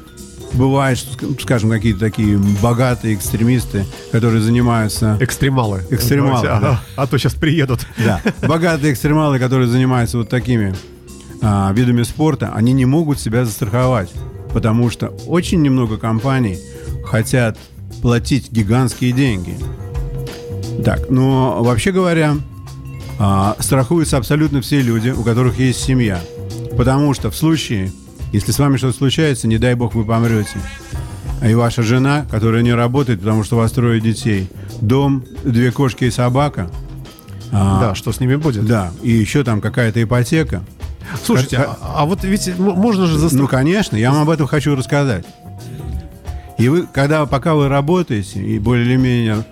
[0.53, 5.83] бывает, что, скажем, какие-то такие богатые экстремисты, которые занимаются Экстремалы.
[5.89, 6.57] Экстремалы, Давайте, да.
[6.57, 6.83] ага.
[6.95, 7.85] А то сейчас приедут.
[7.97, 8.21] да.
[8.47, 10.75] Богатые экстремалы, которые занимаются вот такими
[11.41, 14.11] а, видами спорта, они не могут себя застраховать,
[14.53, 16.57] потому что очень немного компаний
[17.05, 17.57] хотят
[18.01, 19.57] платить гигантские деньги.
[20.83, 22.35] Так, но вообще говоря,
[23.19, 26.19] а, страхуются абсолютно все люди, у которых есть семья.
[26.77, 27.91] Потому что в случае,
[28.31, 30.57] если с вами что-то случается, не дай бог вы помрете,
[31.45, 34.49] и ваша жена, которая не работает, потому что у вас трое детей,
[34.81, 36.69] дом, две кошки и собака,
[37.51, 38.65] а, Да, что с ними будет?
[38.65, 40.63] да, и еще там какая-то ипотека.
[41.23, 43.51] Слушайте, Как- а, а вот ведь можно же Ну, застраховать.
[43.51, 45.25] конечно, я вам об этом хочу рассказать.
[46.57, 49.45] И вы, когда, пока вы работаете и более или менее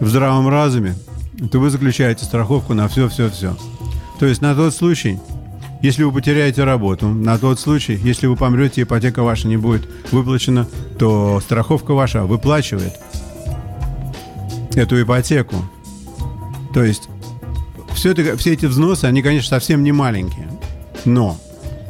[0.00, 0.96] в здравом разуме,
[1.52, 3.56] то вы заключаете страховку на все-все-все.
[4.18, 5.20] То есть на тот случай,
[5.82, 10.66] если вы потеряете работу, на тот случай, если вы помрете, ипотека ваша не будет выплачена,
[10.98, 12.92] то страховка ваша выплачивает
[14.74, 15.56] эту ипотеку.
[16.74, 17.08] То есть
[17.94, 20.48] все, это, все эти взносы, они, конечно, совсем не маленькие.
[21.04, 21.38] Но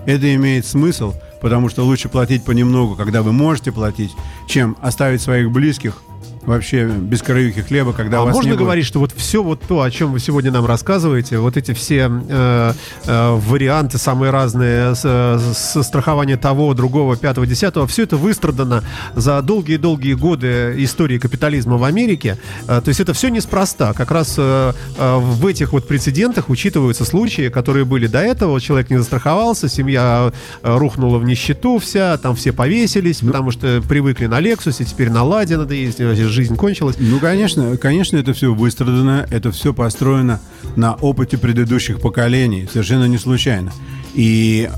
[0.06, 4.12] это имеет смысл, потому что лучше платить понемногу, когда вы можете платить,
[4.46, 6.02] чем оставить своих близких
[6.42, 8.64] вообще без краюхи хлеба, когда а вас можно не будет.
[8.64, 12.10] говорить, что вот все вот то, о чем вы сегодня нам рассказываете, вот эти все
[12.10, 12.72] э,
[13.06, 18.82] э, варианты самые разные, с, э, с страхования того, другого, пятого, десятого, все это выстрадано
[19.14, 22.38] за долгие-долгие годы истории капитализма в Америке.
[22.66, 23.92] Э, то есть это все неспроста.
[23.92, 28.60] Как раз э, э, в этих вот прецедентах учитываются случаи, которые были до этого.
[28.60, 30.32] Человек не застраховался, семья
[30.62, 35.22] э, рухнула в нищету вся, там все повесились, потому что привыкли на Лексусе, теперь на
[35.22, 36.00] Ладе надо ездить,
[36.30, 36.96] жизнь кончилась.
[36.98, 40.40] Ну, конечно, конечно, это все выстрадано, это все построено
[40.76, 43.72] на опыте предыдущих поколений, совершенно не случайно.
[44.14, 44.70] И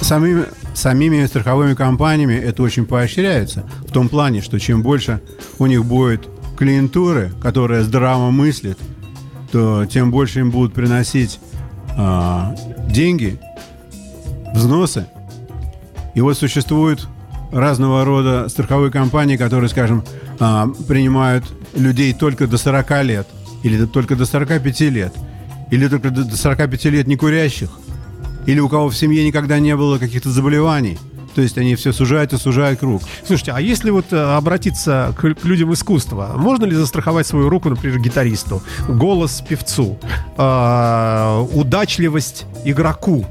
[0.00, 5.20] самими, самими страховыми компаниями это очень поощряется, в том плане, что чем больше
[5.58, 8.78] у них будет клиентуры, которая здраво мыслит,
[9.50, 11.40] то тем больше им будут приносить
[11.96, 12.54] а,
[12.88, 13.38] деньги,
[14.54, 15.06] взносы.
[16.14, 17.08] И вот существуют
[17.52, 20.04] разного рода страховые компании, которые, скажем,
[20.40, 23.26] а, принимают людей только до 40 лет,
[23.62, 25.14] или только до 45 лет,
[25.70, 27.70] или только до до 45 лет не курящих,
[28.46, 30.98] или у кого в семье никогда не было каких-то заболеваний.
[31.34, 33.02] То есть они все сужают и сужают круг.
[33.26, 37.98] Слушайте, а если вот э, обратиться к людям искусства, можно ли застраховать свою руку, например,
[37.98, 39.98] гитаристу, голос певцу,
[40.36, 43.26] э, удачливость игроку?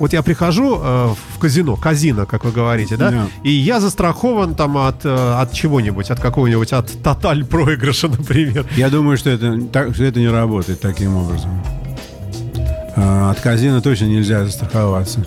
[0.00, 3.26] Вот я прихожу э, в казино, казино, как вы говорите, да, Да.
[3.44, 5.08] и я застрахован там от, э,
[5.40, 8.66] от чего-нибудь, от какого-нибудь, от тоталь проигрыша, например.
[8.76, 11.50] Я думаю, что это, так, что это не работает таким образом.
[12.96, 15.24] А, От казино точно нельзя застраховаться.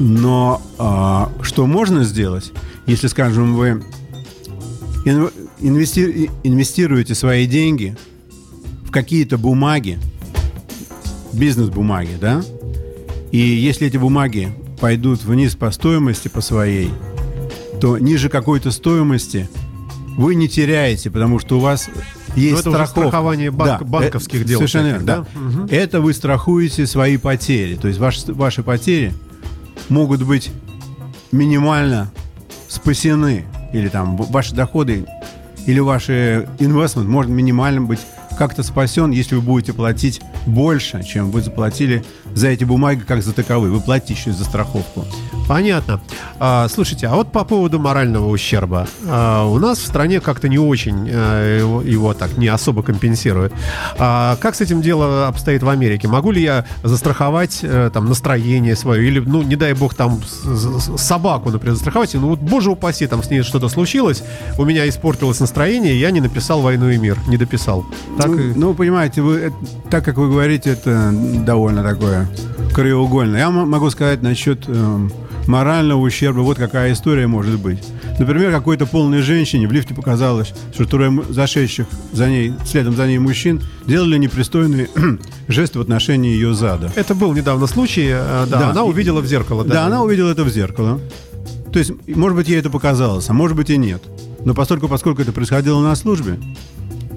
[0.00, 2.52] Но а, что можно сделать,
[2.86, 3.82] если, скажем, вы
[5.06, 7.96] инв- инвести- инвестируете свои деньги
[8.84, 9.98] в какие-то бумаги,
[11.32, 12.42] бизнес-бумаги, да?
[13.32, 16.90] И если эти бумаги пойдут вниз по стоимости по своей,
[17.80, 19.48] то ниже какой-то стоимости
[20.16, 21.88] вы не теряете, потому что у вас
[22.36, 23.00] есть Ну, это уже страховка.
[23.00, 25.16] страхование банк- Да, банковских э, дел Совершенно верно, да?
[25.34, 25.40] да.
[25.40, 25.66] Мгм.
[25.70, 27.76] Это вы страхуете свои потери.
[27.76, 29.12] То есть ваши, ваши потери
[29.88, 30.50] могут быть
[31.32, 32.10] минимально
[32.68, 33.44] спасены.
[33.72, 35.06] Или там ваши доходы
[35.66, 38.00] или ваши инвестмент может минимально быть
[38.36, 42.02] как-то спасен, если вы будете платить больше, чем вы заплатили
[42.34, 43.72] за эти бумаги, как за таковые.
[43.72, 45.04] Вы платите еще за страховку.
[45.48, 46.00] Понятно.
[46.38, 48.86] А, слушайте, а вот по поводу морального ущерба.
[49.08, 53.52] А, у нас в стране как-то не очень э, его, его так не особо компенсируют.
[53.98, 56.06] А, как с этим дело обстоит в Америке?
[56.06, 59.04] Могу ли я застраховать э, там настроение свое?
[59.08, 60.20] Или, ну, не дай бог, там
[60.96, 62.14] собаку, например, застраховать?
[62.14, 64.22] Ну, вот, боже упаси, там с ней что-то случилось,
[64.56, 67.84] у меня испортилось настроение, и я не написал «Войну и мир», не дописал.
[68.18, 69.56] Так ну, и- ну, понимаете, вы, это-
[69.90, 72.19] так как вы говорите, это довольно такое
[72.74, 73.40] краеугольное.
[73.40, 75.10] Я м- могу сказать насчет эм,
[75.46, 76.40] морального ущерба.
[76.40, 77.78] Вот какая история может быть.
[78.18, 83.18] Например, какой-то полной женщине в лифте показалось, что трое зашедших за ней, следом за ней
[83.18, 84.88] мужчин делали непристойные
[85.48, 86.92] жесты в отношении ее зада.
[86.96, 88.70] Это был недавно случай, э, да, Да.
[88.70, 89.64] она увидела в зеркало.
[89.64, 91.00] Да, она увидела это в зеркало.
[91.72, 94.02] То есть, может быть, ей это показалось, а может быть и нет.
[94.44, 96.38] Но поскольку, поскольку это происходило на службе,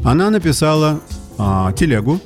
[0.03, 0.99] она написала
[1.37, 2.19] а, телегу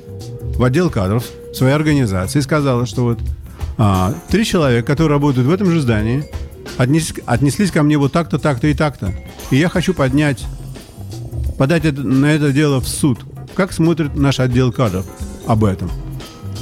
[0.55, 1.23] в отдел кадров
[1.57, 3.19] своей организации и сказала, что вот
[3.77, 6.25] а, три человека, которые работают в этом же здании,
[6.77, 9.13] отнеслись, отнеслись ко мне вот так-то, так-то и так-то.
[9.51, 10.45] И я хочу поднять,
[11.57, 13.19] подать это- на это дело в суд.
[13.55, 15.05] Как смотрит наш отдел кадров
[15.47, 15.89] об этом?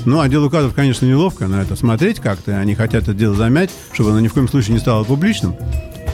[0.05, 2.57] Ну, отделу кадров, конечно, неловко на это смотреть как-то.
[2.57, 5.55] Они хотят это дело замять, чтобы оно ни в коем случае не стало публичным.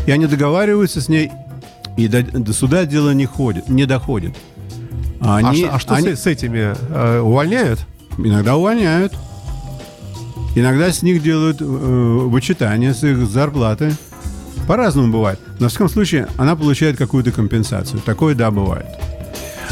[0.08, 1.30] И они договариваются с ней,
[1.98, 4.36] и до, до суда дело не, ходит, не доходит.
[5.20, 7.86] А Они, что, а что они с, с этими э, увольняют?
[8.18, 9.14] Иногда увольняют.
[10.55, 13.93] Иногда с них делают э, вычитание с их зарплаты.
[14.68, 15.39] По-разному бывает.
[15.59, 18.01] Но, в всяком случае, она получает какую-то компенсацию.
[18.01, 18.88] Такое, да, бывает.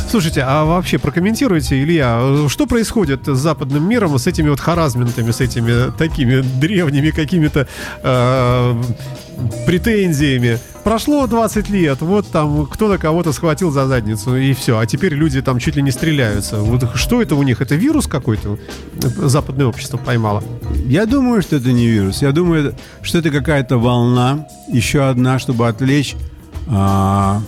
[0.10, 5.40] Слушайте, а вообще прокомментируйте, Илья, что происходит с западным миром, с этими вот харазментами, с
[5.40, 7.68] этими такими древними какими-то
[8.02, 8.84] э,
[9.66, 10.60] претензиями?
[10.84, 15.14] Прошло 20 лет, вот там кто на кого-то схватил за задницу, и все, а теперь
[15.14, 16.58] люди там чуть ли не стреляются.
[16.58, 17.62] Вот что это у них?
[17.62, 18.58] Это вирус какой-то
[19.00, 20.44] западное общество поймало?
[20.86, 22.22] Я думаю, что это не вирус.
[22.22, 26.16] Я думаю, что это какая-то волна, еще одна, чтобы отвлечь
[26.68, 27.42] а,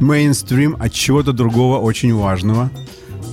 [0.00, 2.70] мейнстрим от чего-то другого очень важного.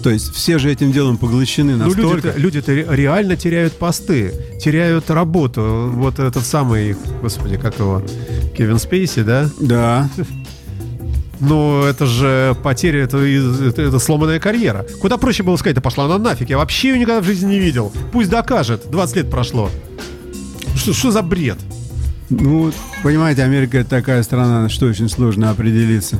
[0.03, 2.28] То есть все же этим делом поглощены Ну, настолько.
[2.30, 5.89] люди-то, люди-то ре- реально теряют посты, теряют работу.
[5.93, 8.03] Вот этот самый, господи, как его,
[8.55, 9.49] Кевин Спейси, да?
[9.59, 10.09] Да.
[11.39, 14.86] Ну, это же потеря, это, это, это сломанная карьера.
[15.01, 17.59] Куда проще было сказать, да пошла она нафиг, я вообще ее никогда в жизни не
[17.59, 17.91] видел.
[18.11, 19.70] Пусть докажет, 20 лет прошло.
[20.76, 21.57] Что, что за бред?
[22.30, 22.72] Ну,
[23.03, 26.18] понимаете, Америка это такая страна, что очень сложно определиться.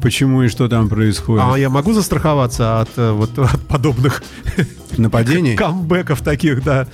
[0.00, 1.44] Почему и что там происходит.
[1.46, 4.22] А я могу застраховаться от э, вот от подобных
[4.96, 5.56] Нападений?
[5.56, 6.86] камбэков таких, да?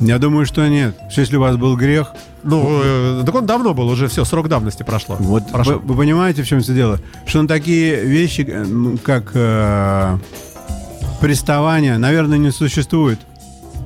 [0.00, 0.96] Я думаю, что нет.
[1.16, 2.12] Если у вас был грех,
[2.44, 5.16] Ну, э, так он давно был, уже все, срок давности прошло.
[5.18, 5.80] Вот вы, Прошло.
[5.84, 7.00] вы понимаете, в чем все дело?
[7.26, 10.18] Что на такие вещи, э, как э,
[11.20, 13.18] приставание, наверное, не существует.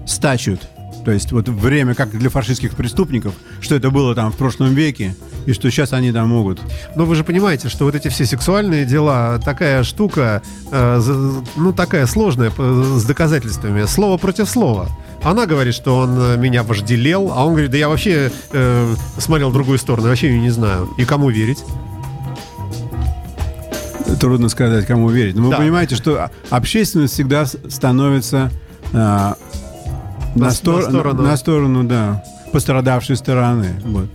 [0.06, 0.60] Стачут.
[1.04, 5.16] То есть вот время, как для фашистских преступников, что это было там в прошлом веке,
[5.46, 6.60] и что сейчас они там могут.
[6.94, 11.00] Но вы же понимаете, что вот эти все сексуальные дела, такая штука, э,
[11.56, 13.84] ну, такая сложная с доказательствами.
[13.86, 14.88] Слово против слова.
[15.24, 19.50] Она говорит, что он э, меня вожделел, а он говорит, да я вообще э, смотрел
[19.50, 20.88] в другую сторону, вообще ее не знаю.
[20.98, 21.58] И кому верить?
[24.20, 25.34] Трудно сказать, кому верить.
[25.36, 25.56] Но вы Да.
[25.56, 28.50] понимаете, что общественность всегда становится
[28.92, 29.34] э,
[30.34, 31.22] на, На- стор- на сторону.
[31.22, 32.22] на сторону, да,
[32.52, 33.70] пострадавшей стороны.
[33.84, 34.06] Вот.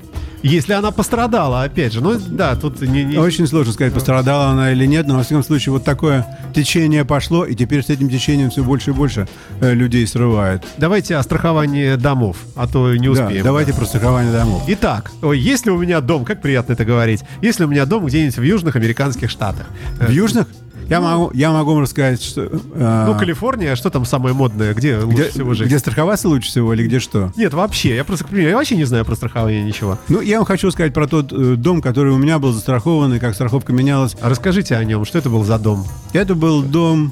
[0.43, 1.99] Если она пострадала, опять же.
[2.01, 3.03] Ну, да, тут не...
[3.03, 7.03] не- Очень сложно сказать, пострадала она или нет, но во всяком случае вот такое течение
[7.05, 9.27] пошло, и теперь с этим течением все больше и больше
[9.61, 10.63] э, людей срывает.
[10.77, 13.43] Давайте о страховании домов, а то не Да, успеем.
[13.43, 14.63] давайте про страхование домов.
[14.67, 18.37] Итак, ой, если у меня дом, как приятно это говорить, если у меня дом где-нибудь
[18.37, 19.65] в южных американских штатах.
[19.99, 20.47] В южных
[20.89, 24.73] я могу, я могу вам рассказать, что э, Ну, Калифорния, что там самое модное?
[24.73, 25.67] Где лучше где, всего жить?
[25.67, 27.31] где страховаться лучше всего или где что?
[27.35, 29.97] Нет, вообще, я просто, к примеру, я вообще не знаю про страхование ничего.
[30.09, 33.19] Ну, я вам хочу сказать про тот э, дом, который у меня был застрахован, и
[33.19, 34.15] как страховка менялась.
[34.21, 35.85] А расскажите о нем, что это был за дом?
[36.13, 37.11] Это был дом...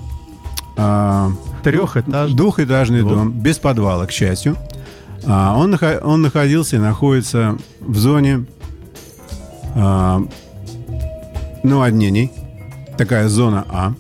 [0.78, 1.32] а,
[1.64, 2.36] Трехэтажный.
[2.38, 3.14] Двухэтажный Двух.
[3.14, 4.56] дом, без подвала, к счастью.
[5.26, 8.46] А, он, он находился и находится в зоне
[9.74, 10.22] а,
[11.64, 12.32] наводнений.
[12.98, 13.94] Такая зона А.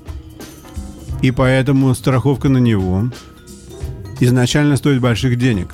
[1.22, 3.06] И поэтому страховка на него
[4.20, 5.74] изначально стоит больших денег.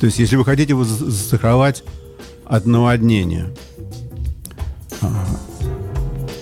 [0.00, 1.82] То есть, если вы хотите его за- застраховать
[2.44, 3.48] от наводнения.
[5.02, 5.24] А,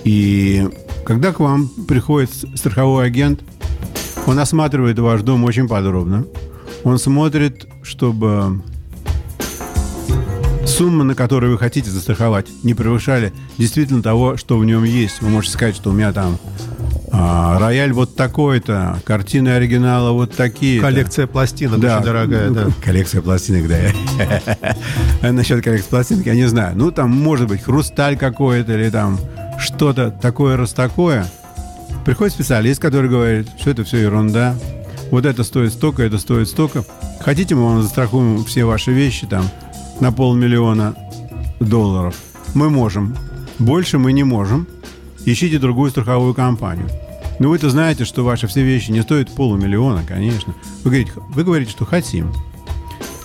[0.05, 0.69] И
[1.07, 3.41] когда к вам приходит страховой агент,
[4.27, 6.27] он осматривает ваш дом очень подробно.
[6.83, 8.63] Он смотрит, чтобы
[10.75, 15.23] суммы, на которые вы хотите застраховать, не превышали действительно того, что в нем есть.
[15.23, 16.37] Вы можете сказать, что у меня там
[17.13, 20.81] а, рояль вот такой-то, картины оригинала вот такие.
[20.81, 22.67] Коллекция пластинок очень дорогая, ну, да.
[22.83, 25.33] Коллекция пластинок, да.
[25.33, 26.77] Насчет коллекции пластинок я не знаю.
[26.77, 29.21] Ну, там может быть хрусталь какой-то или там
[29.61, 31.25] что-то такое раз такое.
[32.05, 34.57] Приходит специалист, который говорит, что это все ерунда.
[35.13, 36.85] Вот это стоит столько, это стоит столько.
[37.21, 39.45] Хотите, мы вам застрахуем все ваши вещи там
[40.01, 40.95] на полмиллиона
[41.61, 42.17] долларов.
[42.55, 43.17] Мы можем.
[43.59, 44.67] Больше мы не можем.
[45.25, 46.89] Ищите другую страховую компанию.
[47.39, 50.55] Ну, вы-то знаете, что ваши все вещи не стоят полумиллиона, конечно.
[50.85, 52.33] Вы говорите, вы говорите, что хотим.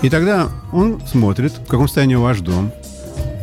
[0.02, 2.72] И тогда он смотрит, в каком состоянии ваш дом,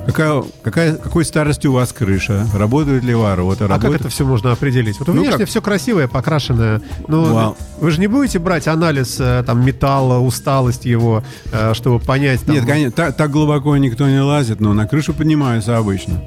[0.06, 4.52] какая, какая, какой старости у вас крыша, работают ли ворота, А как это все можно
[4.52, 4.98] определить?
[4.98, 5.48] Вот Ну, внешне как?
[5.48, 6.80] все красивое, покрашенное.
[7.08, 7.56] Но Вау.
[7.80, 12.42] вы же не будете брать анализ э, там металла, усталость его, э, чтобы понять.
[12.42, 16.22] Там, Нет, конечно, так, так глубоко никто не лазит, но на крышу поднимаются обычно.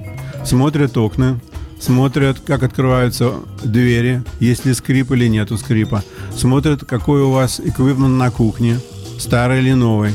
[0.46, 1.40] Смотрят окна,
[1.80, 6.04] смотрят, как открываются двери, есть ли скрип или нету скрипа.
[6.36, 8.80] Смотрят, какой у вас эквипмент на кухне,
[9.18, 10.12] старый или новый.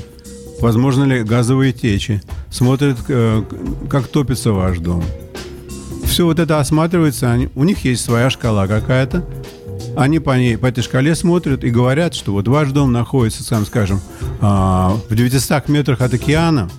[0.68, 2.22] Возможно ли газовые течи.
[2.50, 3.42] Смотрят, э,
[3.90, 5.04] как топится ваш дом.
[6.04, 9.26] Все вот это осматривается, они- у них есть своя шкала какая-то.
[9.94, 13.66] Они по, ней, по этой шкале смотрят и говорят, что вот ваш дом находится, сам
[13.66, 14.00] скажем,
[14.40, 16.70] а, в 900 метрах от океана,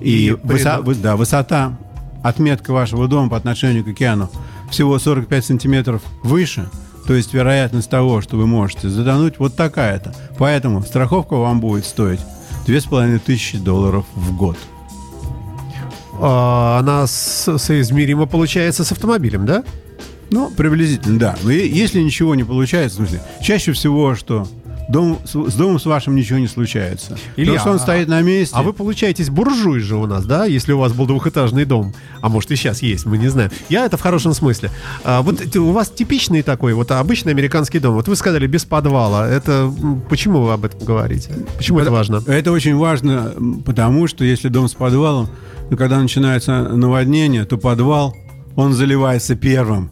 [0.00, 1.76] и, И высо- да, высота,
[2.22, 4.30] отметка вашего дома по отношению к океану
[4.70, 6.68] всего 45 сантиметров выше,
[7.08, 10.14] то есть вероятность того, что вы можете затонуть, вот такая-то.
[10.38, 12.20] Поэтому страховка вам будет стоить
[12.68, 14.56] 2500 долларов в год.
[16.20, 19.64] А, она с- соизмерима, получается, с автомобилем, да?
[20.30, 21.36] Ну, приблизительно, да.
[21.42, 24.46] Но если ничего не получается, в смысле, чаще всего, что
[24.88, 27.18] дом, с, домом с вашим ничего не случается.
[27.36, 28.54] Илья, Потому что он стоит на месте.
[28.56, 30.46] А вы получаетесь буржуй же у нас, да?
[30.46, 31.94] Если у вас был двухэтажный дом.
[32.20, 33.50] А может и сейчас есть, мы не знаем.
[33.68, 34.70] Я это в хорошем смысле.
[35.04, 37.94] А, вот это у вас типичный такой, вот обычный американский дом.
[37.94, 39.28] Вот вы сказали без подвала.
[39.28, 39.72] Это
[40.08, 41.30] почему вы об этом говорите?
[41.56, 42.22] Почему это важно?
[42.26, 43.34] Это очень важно,
[43.64, 45.28] потому что если дом с подвалом,
[45.70, 48.16] то когда начинается наводнение, то подвал,
[48.58, 49.90] он заливается первым.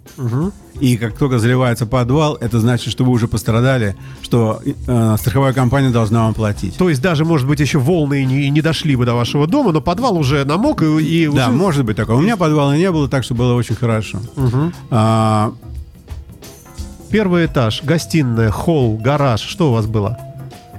[0.81, 5.91] И как только заливается подвал, это значит, что вы уже пострадали, что э, страховая компания
[5.91, 6.77] должна вам платить.
[6.77, 9.81] То есть даже, может быть, еще волны не, не дошли бы до вашего дома, но
[9.81, 12.17] подвал уже намок и, и Да, уже- может быть такое.
[12.17, 14.19] У меня подвала не было, так что было очень хорошо.
[14.91, 15.53] А,
[17.09, 19.41] Первый этаж, гостиная, холл, гараж.
[19.41, 20.19] Что у вас было?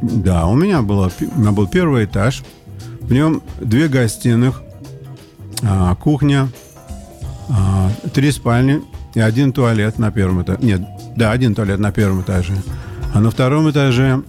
[0.02, 2.44] Да, у меня, было, у меня был первый этаж.
[3.00, 4.62] В нем две гостиных,
[5.64, 6.50] а, кухня,
[7.50, 8.82] а, три спальни
[9.14, 10.60] и один туалет на первом этаже.
[10.62, 10.82] Нет,
[11.16, 12.54] да, один туалет на первом этаже.
[13.14, 14.22] А на втором этаже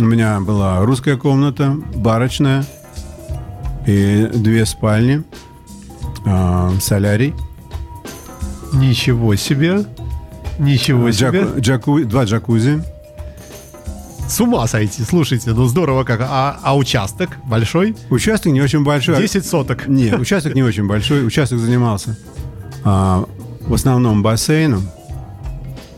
[0.00, 2.64] у меня была русская комната, барочная
[3.86, 5.22] и две спальни,
[6.26, 7.34] а, солярий,
[8.72, 9.84] Ничего себе.
[10.58, 11.42] Ничего себе.
[11.42, 12.82] джаку- джаку- два джакузи.
[14.28, 15.02] С ума сойти.
[15.04, 16.20] Слушайте, ну здорово как.
[16.22, 17.94] А, а участок большой?
[18.10, 19.18] Участок не очень большой.
[19.18, 19.86] 10 соток.
[19.86, 21.24] Не, участок не очень большой.
[21.26, 22.16] Участок занимался
[22.84, 23.24] а,
[23.60, 24.88] в основном бассейном.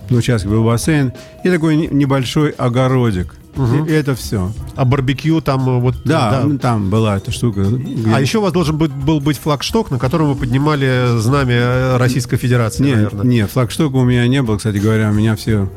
[0.08, 1.12] На участке был бассейн
[1.44, 3.34] и такой не- небольшой огородик.
[3.56, 4.52] И, и это все.
[4.76, 5.94] А барбекю там э, вот...
[6.04, 7.62] Да, ну, там была эта штука.
[7.62, 11.54] где- А еще у вас должен быть, был быть флагшток, на котором вы поднимали знамя
[11.54, 13.24] э, Российской Федерации, не, наверное.
[13.24, 15.10] не, флагштока у меня не было, кстати говоря.
[15.10, 15.70] Меня все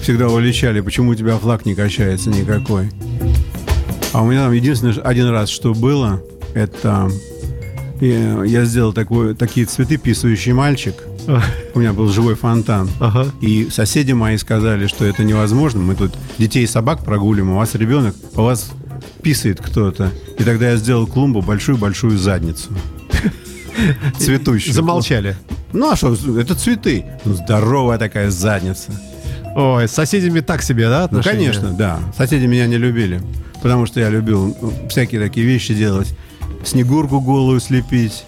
[0.00, 2.90] всегда уличали, почему у тебя флаг не качается никакой.
[4.12, 6.22] А у меня там единственное, один раз, что было,
[6.54, 7.10] это
[8.00, 10.94] э, я сделал такой, такие цветы писающий мальчик.
[11.74, 12.88] У меня был живой фонтан.
[13.00, 13.26] Ага.
[13.40, 15.80] И соседи мои сказали, что это невозможно.
[15.80, 18.70] Мы тут детей и собак прогуливаем, у вас ребенок, у вас
[19.22, 20.10] писает кто-то.
[20.38, 22.70] И тогда я сделал клумбу большую-большую задницу.
[24.18, 24.74] Цветущую.
[24.74, 25.36] Замолчали.
[25.72, 27.04] Ну а что, это цветы.
[27.24, 28.92] Ну, здоровая такая задница.
[29.56, 31.38] Ой, с соседями так себе, да, Ну, отношения?
[31.52, 32.00] конечно, да.
[32.16, 33.20] Соседи меня не любили.
[33.62, 36.14] Потому что я любил ну, всякие такие вещи делать.
[36.64, 38.24] Снегурку голую слепить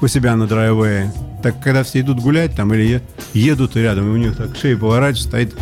[0.00, 1.12] у себя на драйвее.
[1.42, 3.02] Так, когда все идут гулять там или
[3.32, 5.54] едут рядом, и у них так шея поворачивается, стоит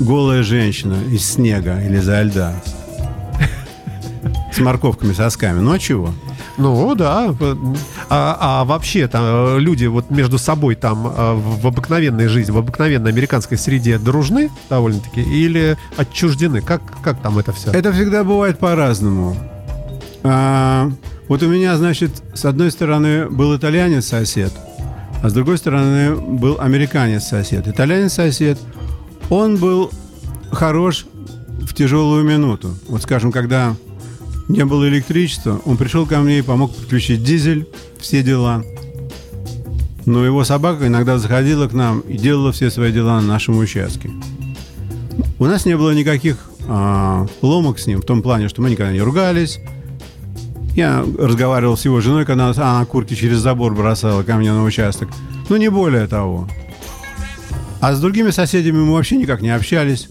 [0.00, 2.62] голая женщина из снега или за льда.
[4.52, 5.60] С морковками, сосками.
[5.60, 6.12] Ну а чего?
[6.58, 7.34] Ну да.
[8.08, 12.50] А, а вообще там э, люди вот между собой там э, в в обыкновенной жизни,
[12.50, 16.60] в обыкновенной американской среде дружны довольно-таки или отчуждены?
[16.60, 17.70] Как, как там это все?
[17.70, 19.36] Это всегда бывает по-разному.
[20.22, 20.90] А,
[21.30, 24.52] вот у меня, значит, с одной стороны был итальянец сосед,
[25.22, 27.68] а с другой стороны был американец сосед.
[27.68, 28.58] Итальянец сосед,
[29.28, 29.92] он был
[30.50, 31.06] хорош
[31.60, 32.74] в тяжелую минуту.
[32.88, 33.76] Вот, скажем, когда
[34.48, 37.68] не было электричества, он пришел ко мне и помог подключить дизель,
[38.00, 38.64] все дела.
[40.06, 44.10] Но его собака иногда заходила к нам и делала все свои дела на нашем участке.
[45.38, 48.92] У нас не было никаких а, ломок с ним, в том плане, что мы никогда
[48.92, 49.60] не ругались.
[50.74, 54.64] Я разговаривал с его женой, когда она, она курки через забор бросала ко мне на
[54.64, 55.08] участок.
[55.48, 56.48] Ну, не более того.
[57.80, 60.08] А с другими соседями мы вообще никак не общались.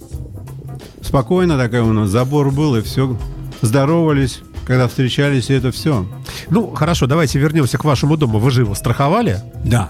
[1.01, 3.17] Спокойно такая у нас забор был, и все.
[3.61, 6.05] Здоровались, когда встречались, и это все.
[6.49, 8.39] Ну, хорошо, давайте вернемся к вашему дому.
[8.39, 9.39] Вы же его страховали?
[9.63, 9.89] Да.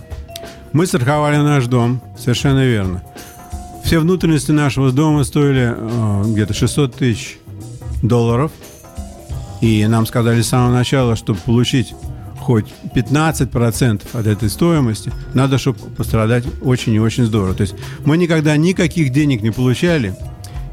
[0.72, 3.03] Мы страховали наш дом, совершенно верно.
[3.84, 7.39] Все внутренности нашего дома стоили э, где-то 600 тысяч
[8.03, 8.51] долларов.
[9.62, 11.93] И нам сказали с самого начала, чтобы получить
[12.39, 17.53] хоть 15% от этой стоимости, надо, чтобы пострадать очень и очень здорово.
[17.53, 20.16] То есть мы никогда никаких денег не получали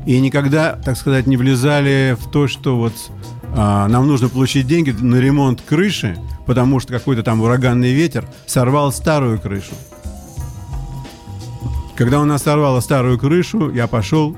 [0.06, 2.94] и никогда, так сказать, не влезали в то, что вот
[3.54, 6.16] а, нам нужно получить деньги на ремонт крыши,
[6.46, 9.74] потому что какой-то там ураганный ветер сорвал старую крышу.
[11.96, 14.36] Когда у нас сорвало старую крышу, я пошел...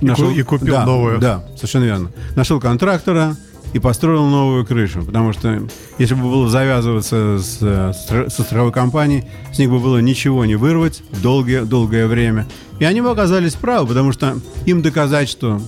[0.00, 1.18] ку- и купил да, новую.
[1.18, 2.10] Да, совершенно верно.
[2.34, 3.36] Нашел контрактора
[3.76, 5.02] и построил новую крышу.
[5.04, 5.62] Потому что
[5.98, 10.46] если бы было завязываться с, э, стра- со страховой компанией, с них бы было ничего
[10.46, 12.46] не вырвать долгое, долгое время.
[12.78, 15.60] И они бы оказались правы, потому что им доказать, что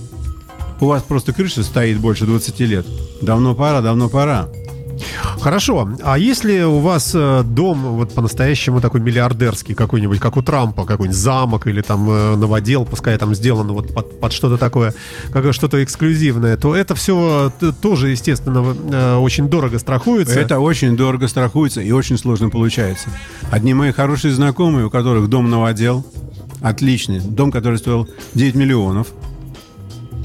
[0.81, 2.87] у вас просто крыша стоит больше 20 лет.
[3.21, 4.49] Давно пора, давно пора.
[5.39, 5.89] Хорошо.
[6.03, 11.17] А если у вас э, дом вот по-настоящему такой миллиардерский какой-нибудь, как у Трампа, какой-нибудь
[11.17, 14.93] замок или там э, новодел, пускай там сделано вот под, под что-то такое,
[15.31, 20.39] как что-то эксклюзивное, то это все тоже, естественно, э, очень дорого страхуется.
[20.39, 23.09] Это очень дорого страхуется и очень сложно получается.
[23.51, 26.05] Одни мои хорошие знакомые, у которых дом новодел,
[26.61, 29.07] отличный, дом, который стоил 9 миллионов,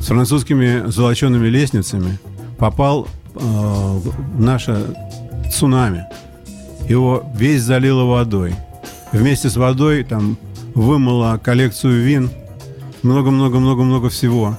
[0.01, 2.19] с французскими золочеными лестницами,
[2.59, 4.01] попал э,
[4.39, 4.95] наше
[5.53, 6.07] цунами.
[6.89, 8.55] Его весь залило водой.
[9.13, 10.37] Вместе с водой там
[10.75, 12.31] вымыло коллекцию вин,
[13.03, 14.59] много-много-много-много всего.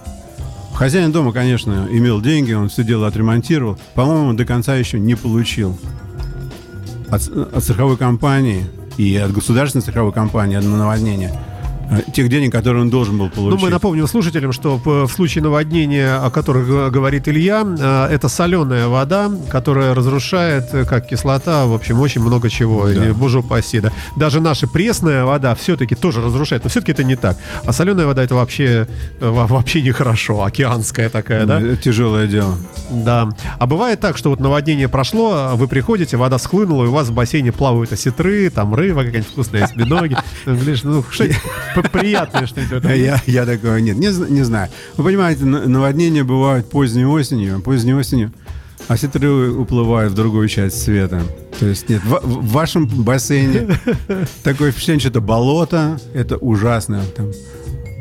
[0.73, 3.78] Хозяин дома, конечно, имел деньги, он все дело отремонтировал.
[3.93, 5.78] По-моему, до конца еще не получил
[7.09, 8.65] от, от страховой компании
[8.97, 11.34] и от государственной страховой компании на наводнение
[12.13, 13.61] тех денег, которые он должен был Ну, получить.
[13.63, 19.29] мы напомним слушателям, что в случае наводнения, о которых говорит Илья, э, это соленая вода,
[19.51, 22.89] которая разрушает, э, как кислота, в общем, очень много чего.
[22.89, 23.91] И, боже упаси, да.
[24.15, 27.38] Даже наша пресная вода все-таки тоже разрушает, но все-таки это не так.
[27.65, 28.88] А соленая вода это вообще,
[29.19, 31.59] э, во- вообще нехорошо, океанская такая, да?
[31.61, 32.55] Это тяжелое дело.
[32.89, 33.29] Да.
[33.59, 37.13] А бывает так, что вот наводнение прошло, вы приходите, вода схлынула, и у вас в
[37.13, 40.17] бассейне плавают осетры, там рыба какая-нибудь вкусная, осьминоги.
[40.45, 41.36] Ну, Говоришь, ну, п-
[41.84, 42.84] приятное что-нибудь.
[42.95, 43.97] Я, я такого нет.
[43.97, 44.69] Не, не знаю.
[44.97, 47.61] Вы понимаете, на- наводнения бывают поздней осенью.
[47.61, 48.32] Поздней осенью
[48.88, 48.95] а
[49.59, 51.23] уплывают в другую часть света.
[51.59, 53.80] То есть нет, в, в вашем бассейне
[54.43, 57.01] такое впечатление, что это болото, это ужасно.
[57.15, 57.32] Там,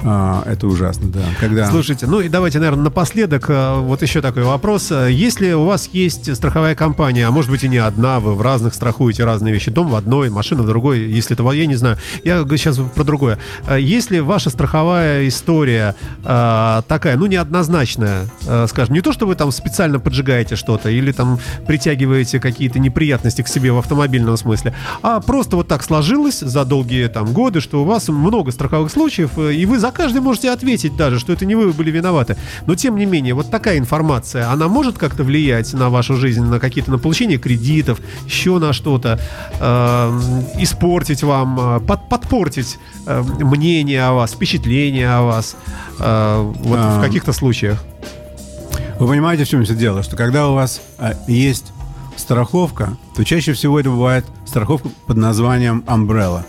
[0.04, 1.22] а, это ужасно, да.
[1.40, 1.70] Когда...
[1.70, 4.90] Слушайте, ну и давайте, наверное, напоследок э, вот еще такой вопрос.
[4.90, 8.42] Э, Если у вас есть страховая компания, а может быть и не одна, вы в
[8.42, 11.96] разных страхуете разные вещи, дом в одной, машина в другой, если это, я не знаю,
[12.22, 13.38] я сейчас про другое.
[13.66, 19.50] Э, Если ваша страховая история такая, ну, неоднозначная, э, скажем, не то, что вы там
[19.52, 25.56] специально поджигаете что-то или там притягиваете какие-то неприятности к себе в автомобильном смысле, а просто
[25.56, 29.66] вот так сложилось за долгие там годы, что у вас много страховых случаев, э, и
[29.66, 32.36] вы за каждый можете ответить даже, что это не вы были виноваты.
[32.66, 36.60] Но тем не менее, вот такая информация, она может как-то влиять на вашу жизнь, на
[36.60, 39.18] какие-то, на получение кредитов, еще на что-то,
[39.60, 40.20] э,
[40.58, 45.56] испортить вам, э, под- подпортить э, мнение о вас, впечатление о вас,
[45.98, 47.02] э, вот в А.
[47.02, 47.82] каких-то случаях.
[48.98, 50.02] Вы понимаете, в чем все дело?
[50.02, 51.72] Что когда у вас а, есть
[52.16, 56.42] страховка, то чаще всего это бывает страховка под названием umbrella,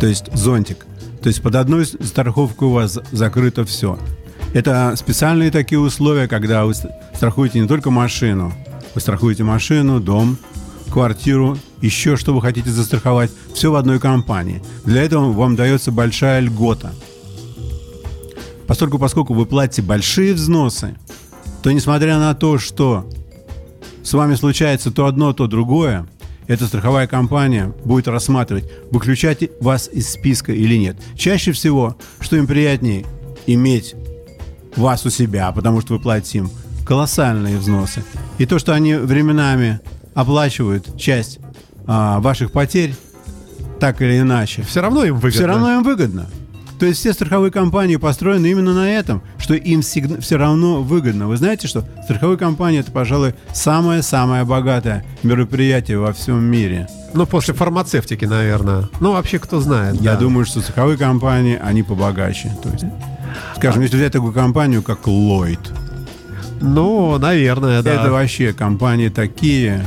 [0.00, 0.86] то есть зонтик.
[1.22, 3.98] То есть под одной страховкой у вас за- закрыто все.
[4.52, 8.52] Это специальные такие условия, когда вы страхуете не только машину,
[8.94, 10.36] вы страхуете машину, дом,
[10.90, 14.62] квартиру, еще что вы хотите застраховать, все в одной компании.
[14.84, 16.92] Для этого вам дается большая льгота.
[18.66, 20.96] Поскольку, поскольку вы платите большие взносы,
[21.62, 23.08] то несмотря на то, что
[24.02, 26.06] с вами случается то одно, то другое,
[26.46, 30.96] эта страховая компания будет рассматривать, выключать вас из списка или нет.
[31.16, 33.04] Чаще всего, что им приятнее
[33.46, 33.94] иметь
[34.76, 36.50] вас у себя, потому что вы платите им
[36.86, 38.04] колоссальные взносы.
[38.38, 39.80] И то, что они временами
[40.14, 41.38] оплачивают часть
[41.86, 42.94] а, ваших потерь,
[43.80, 45.30] так или иначе, Все равно им выгодно.
[45.30, 46.28] все равно им выгодно.
[46.82, 51.28] То есть все страховые компании построены именно на этом, что им все равно выгодно.
[51.28, 56.88] Вы знаете, что страховые компании это, пожалуй, самое-самое богатое мероприятие во всем мире.
[57.14, 58.88] Ну, после фармацевтики, наверное.
[58.98, 59.94] Ну, вообще, кто знает.
[60.00, 60.18] Я да.
[60.22, 62.52] думаю, что страховые компании, они побогаче.
[62.60, 62.84] То есть,
[63.58, 65.60] скажем, если взять такую компанию, как Lloyd,
[66.60, 67.92] Ну, наверное, да.
[67.92, 69.86] это вообще компании такие,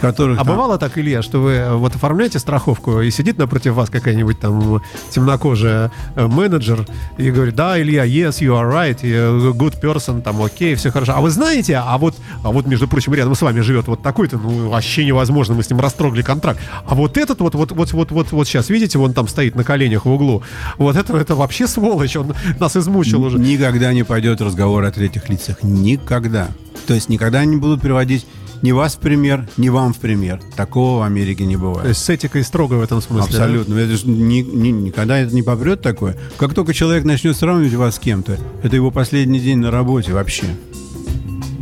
[0.00, 3.74] которых А там- бывало так, Илья, что вы э, вот оформляете страховку, и сидит напротив
[3.74, 6.86] вас какая-нибудь там темнокожая э, менеджер
[7.18, 11.14] и говорит, да, Илья, yes, you are right, э, good person, там, окей, все хорошо.
[11.16, 14.38] А вы знаете, а вот, а вот, между прочим, рядом с вами живет вот такой-то,
[14.38, 16.60] ну, вообще невозможно, мы с ним растрогли контракт.
[16.86, 19.64] А вот этот вот, вот, вот, вот, вот, вот сейчас, видите, вон там стоит на
[19.64, 20.42] коленях в углу.
[20.78, 23.38] Вот это, это вообще сволочь, он нас измучил уже.
[23.38, 25.62] Никогда не пойдет разговор о третьих лицах.
[25.62, 26.48] Никогда.
[26.86, 28.26] То есть никогда не будут приводить
[28.62, 30.40] ни вас в пример, ни вам в пример.
[30.56, 31.88] Такого в Америке не То бывает.
[31.88, 33.30] есть с этикой строго в этом смысле.
[33.32, 33.44] да?
[33.44, 33.74] Абсолютно.
[33.78, 36.16] Это ж ни- ни- никогда это не попрет такое.
[36.36, 40.46] Как только человек начнет сравнивать вас с кем-то, это его последний день на работе вообще.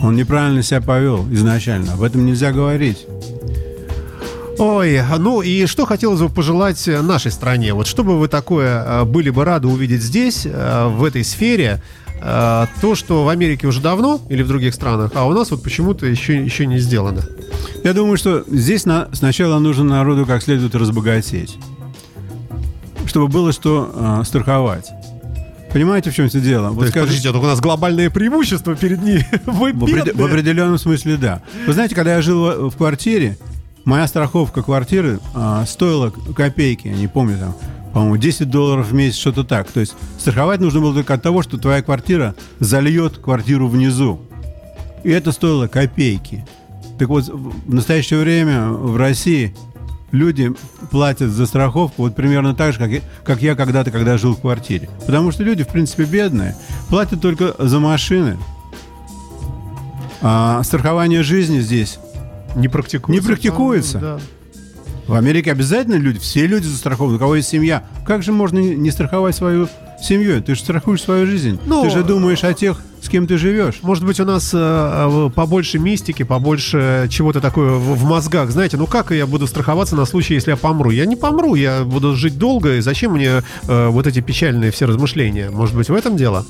[0.02, 1.94] Он неправильно себя повел изначально.
[1.94, 3.06] Об этом нельзя говорить.
[4.58, 7.74] Ой, ну и что хотелось бы пожелать нашей стране?
[7.74, 11.82] Вот что бы вы такое э, были бы рады увидеть здесь, э, в этой сфере,
[12.24, 15.62] э, то, что в Америке уже давно или в других странах, а у нас вот
[15.62, 17.22] почему-то еще, еще не сделано.
[17.84, 21.56] Я думаю, что здесь на- сначала нужно народу как следует разбогатеть.
[23.06, 24.90] Чтобы было что а, страховать.
[25.72, 26.68] Понимаете, в чем все дело?
[26.68, 29.26] То Вот есть, скажи- подождите, у нас глобальное преимущество перед ними.
[29.46, 31.42] Вы В, опред- в определенном смысле, да.
[31.66, 33.36] Вы знаете, когда я жил в, квартире,
[33.84, 37.56] моя страховка квартиры а, стоила копейки, я не помню там,
[37.94, 39.70] по-моему, 10 долларов в месяц, что-то так.
[39.70, 44.20] То есть страховать нужно было только от того, что твоя квартира зальет квартиру внизу.
[45.04, 46.44] И это стоило копейки.
[46.98, 49.54] Так вот, в настоящее время в России
[50.10, 50.52] люди
[50.90, 54.40] платят за страховку вот примерно так же, как я, как я когда-то, когда жил в
[54.40, 54.88] квартире.
[55.06, 56.56] Потому что люди, в принципе, бедные,
[56.88, 58.38] платят только за машины,
[60.20, 61.98] а страхование жизни здесь
[62.56, 63.22] Не практикуется.
[63.22, 63.98] Не практикуется.
[63.98, 64.20] Да.
[65.06, 67.84] В Америке обязательно люди, все люди застрахованы, у кого есть семья.
[68.06, 69.68] Как же можно не страховать свою
[70.02, 70.42] семью?
[70.42, 71.58] Ты же страхуешь свою жизнь.
[71.66, 73.80] Ну, Ты же думаешь о тех с кем ты живешь.
[73.82, 78.50] Может быть, у нас э, э, побольше мистики, побольше чего-то такое в, в мозгах.
[78.50, 80.90] Знаете, ну как я буду страховаться на случай, если я помру?
[80.90, 84.86] Я не помру, я буду жить долго, и зачем мне э, вот эти печальные все
[84.86, 85.50] размышления?
[85.50, 86.46] Может быть, в этом дело?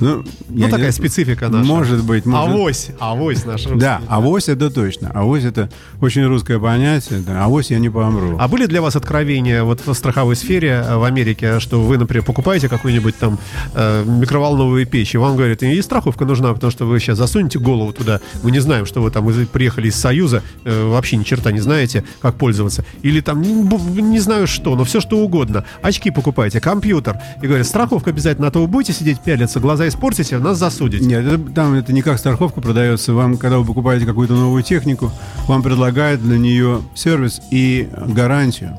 [0.00, 1.64] Ну, Ну, такая не- специфика наша.
[1.66, 2.50] Может быть, может.
[2.54, 3.74] Авось, авось наша.
[3.74, 5.10] Да, авось это точно.
[5.14, 5.70] Авось это
[6.00, 7.20] очень русское понятие.
[7.20, 8.36] Да, авось я не помру.
[8.38, 12.24] А были для вас откровения вот в страховой сфере э, в Америке, что вы, например,
[12.24, 13.38] покупаете какую-нибудь там
[13.74, 17.92] э, микроволновую печь, и вам говорят, и страховка нужна, потому что вы сейчас засунете голову
[17.92, 21.60] туда, мы не знаем, что вы там приехали из Союза, э, вообще ни черта не
[21.60, 22.84] знаете, как пользоваться.
[23.02, 25.64] Или там, не знаю что, но все что угодно.
[25.82, 27.18] Очки покупаете, компьютер.
[27.42, 31.04] И говорят, страховка обязательно, а то вы будете сидеть пялиться, глаза испортите, нас засудите.
[31.04, 33.12] Нет, это, там это не как страховка продается.
[33.12, 35.10] Вам, когда вы покупаете какую-то новую технику,
[35.46, 38.76] вам предлагают для нее сервис и гарантию.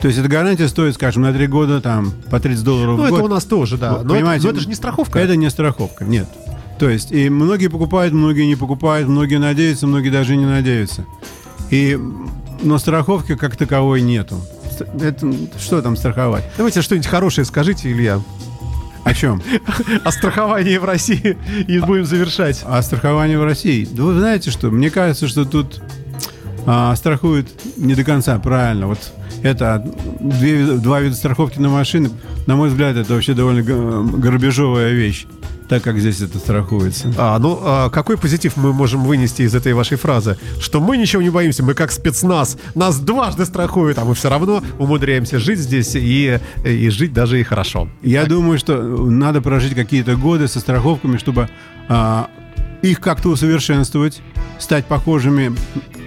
[0.00, 3.06] То есть эта гарантия стоит, скажем, на 3 года там по 30 долларов Ну, в
[3.06, 3.24] это год.
[3.24, 4.00] у нас тоже, да.
[4.04, 5.18] Но, понимаете, это, но это же не страховка.
[5.18, 6.28] Это не страховка, нет.
[6.78, 11.04] То есть, и многие покупают, многие не покупают, многие надеются, многие даже не надеются.
[11.70, 11.98] И,
[12.62, 14.40] но страховки как таковой нету.
[15.00, 16.44] Это, что там страховать?
[16.56, 18.20] Давайте что-нибудь хорошее скажите, Илья,
[19.08, 19.42] О чем?
[20.04, 22.62] о страховании в России, и будем завершать.
[22.66, 23.88] А страхование в России?
[23.90, 24.70] Да вы знаете что?
[24.70, 25.80] Мне кажется, что тут
[26.66, 27.48] а, страхуют
[27.78, 28.86] не до конца правильно.
[28.86, 28.98] Вот
[29.42, 29.82] это
[30.20, 32.10] две, два вида страховки на машины.
[32.46, 35.24] На мой взгляд, это вообще довольно грабежовая вещь,
[35.68, 37.12] так как здесь это страхуется.
[37.16, 40.38] А, ну, а какой позитив мы можем вынести из этой вашей фразы?
[40.60, 42.56] Что мы ничего не боимся, мы как спецназ.
[42.74, 47.42] Нас дважды страхуют, а мы все равно умудряемся жить здесь и, и жить даже и
[47.42, 47.88] хорошо.
[48.02, 51.50] Я думаю, что надо прожить какие-то годы со страховками, чтобы
[51.88, 52.30] а,
[52.82, 54.22] их как-то усовершенствовать,
[54.58, 55.54] стать похожими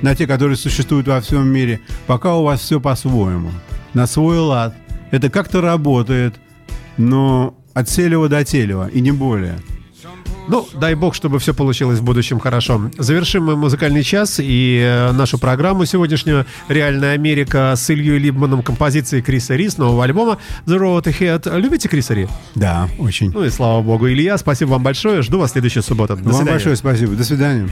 [0.02, 3.52] на те, которые существуют во всем мире, пока у вас все по-своему,
[3.94, 4.76] на свой лад.
[5.12, 6.36] Это как-то работает,
[6.98, 9.60] но от селева до телева, и не более.
[10.48, 12.90] Ну, дай бог, чтобы все получилось в будущем хорошо.
[12.98, 19.22] Завершим мы музыкальный час и э, нашу программу сегодняшнюю «Реальная Америка» с Ильей Либманом композицией
[19.22, 21.58] Криса Ри с нового альбома «The Road Ahead».
[21.60, 22.28] Любите Криса Ри?
[22.56, 23.32] Да, очень.
[23.32, 24.10] Ну и слава богу.
[24.10, 25.22] Илья, спасибо вам большое.
[25.22, 26.16] Жду вас в следующую субботу.
[26.18, 26.52] До Вам свидания.
[26.52, 27.14] большое спасибо.
[27.14, 27.70] До свидания.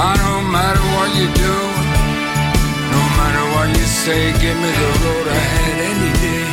[0.00, 1.56] I no matter what you do,
[2.94, 6.48] no matter what you say, give me the road ahead any day.